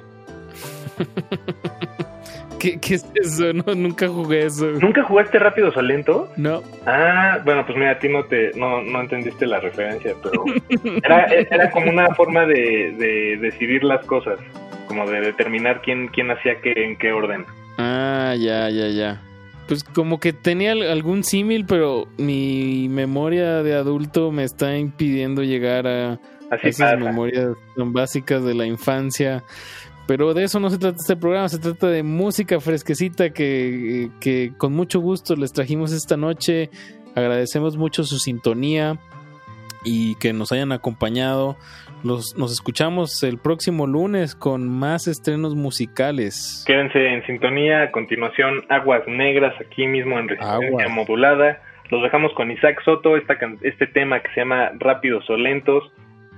[2.59, 3.53] ¿Qué, es eso?
[3.53, 4.65] No, nunca jugué eso.
[4.65, 6.29] ¿Nunca jugaste rápidos o lentos?
[6.37, 6.63] No.
[6.87, 10.43] Ah, bueno, pues mira, a ti no te, no, no entendiste la referencia, pero
[11.03, 14.39] era, era como una forma de, de decidir las cosas,
[14.87, 17.45] como de determinar quién, quién hacía qué en qué orden.
[17.77, 19.21] Ah, ya, ya, ya
[19.67, 25.87] pues como que tenía algún símil, pero mi memoria de adulto me está impidiendo llegar
[25.87, 26.19] a,
[26.61, 29.43] esas memorias tan básicas de la infancia.
[30.07, 34.53] Pero de eso no se trata este programa, se trata de música fresquecita que, que
[34.55, 36.69] con mucho gusto les trajimos esta noche.
[37.15, 38.99] Agradecemos mucho su sintonía
[39.83, 41.57] y que nos hayan acompañado
[42.05, 46.63] nos escuchamos el próximo lunes con más estrenos musicales.
[46.67, 47.83] Quédense en sintonía.
[47.83, 51.61] A continuación, Aguas Negras, aquí mismo en resistencia modulada.
[51.89, 55.83] Los dejamos con Isaac Soto, esta, este tema que se llama Rápidos o Lentos.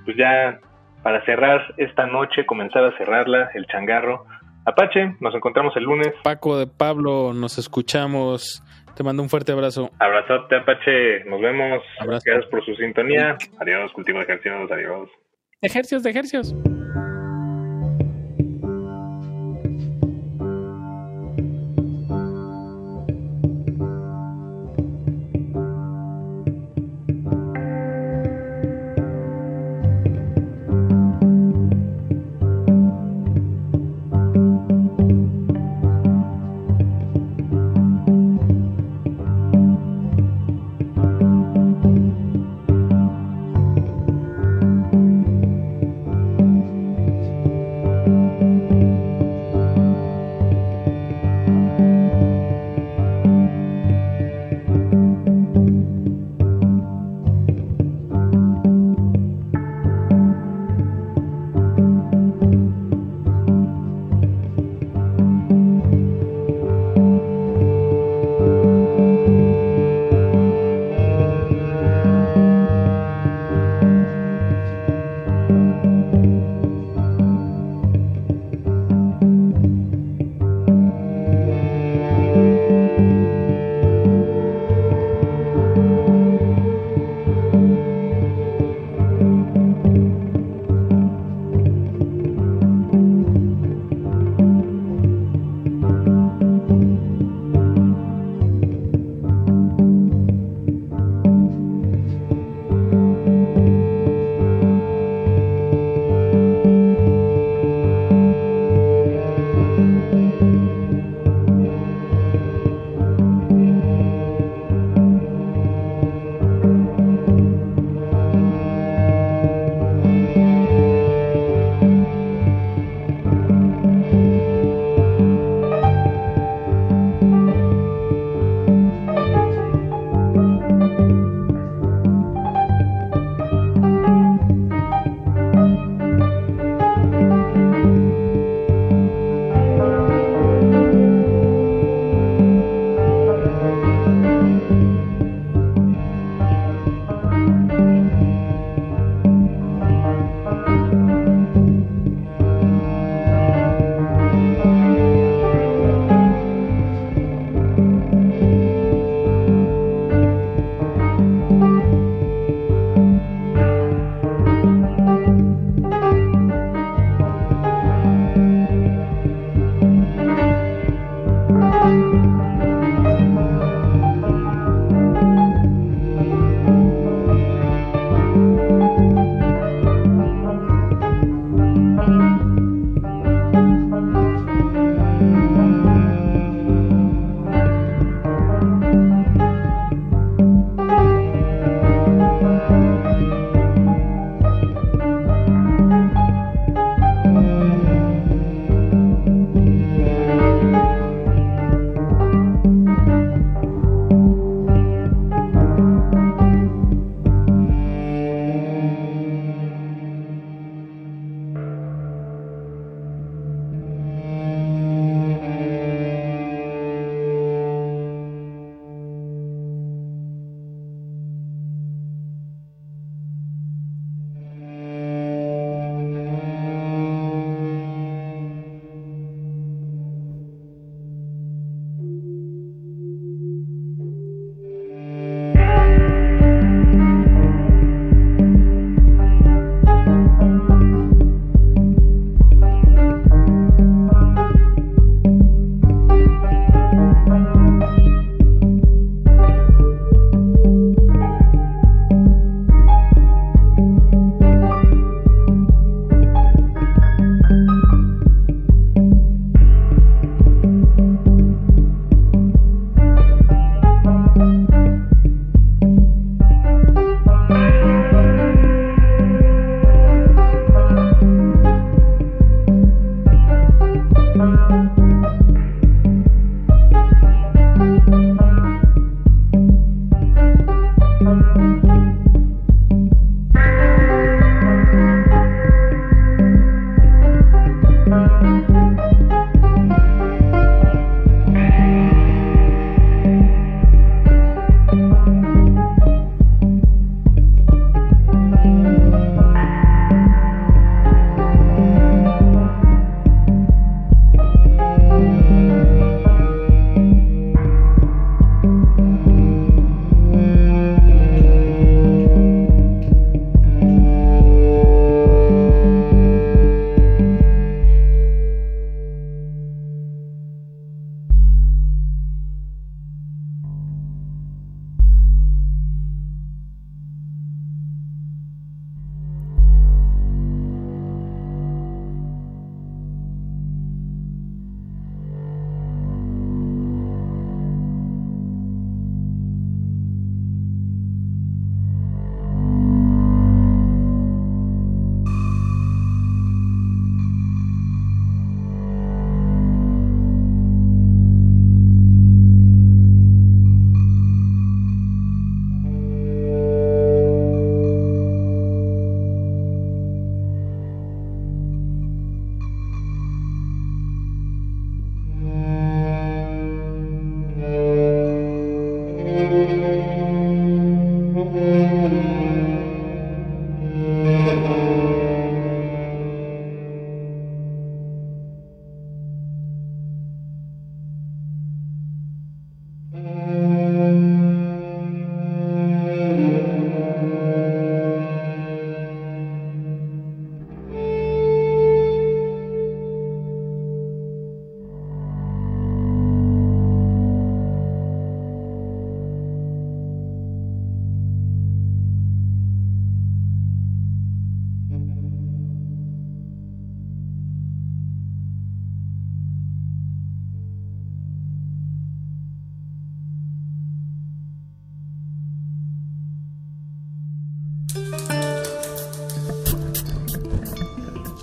[0.04, 0.58] Pues ya
[1.02, 4.24] para cerrar esta noche, comenzar a cerrarla, el changarro.
[4.64, 6.08] Apache, nos encontramos el lunes.
[6.22, 8.62] Paco de Pablo, nos escuchamos.
[8.96, 9.90] Te mando un fuerte abrazo.
[9.98, 11.24] Abrazote, Apache.
[11.24, 11.82] Nos vemos.
[12.04, 13.36] Gracias por su sintonía.
[13.60, 14.70] Adiós, cultivo de ejercicios.
[14.70, 15.08] Adiós.
[15.60, 16.67] Ejercicios de ejercicios.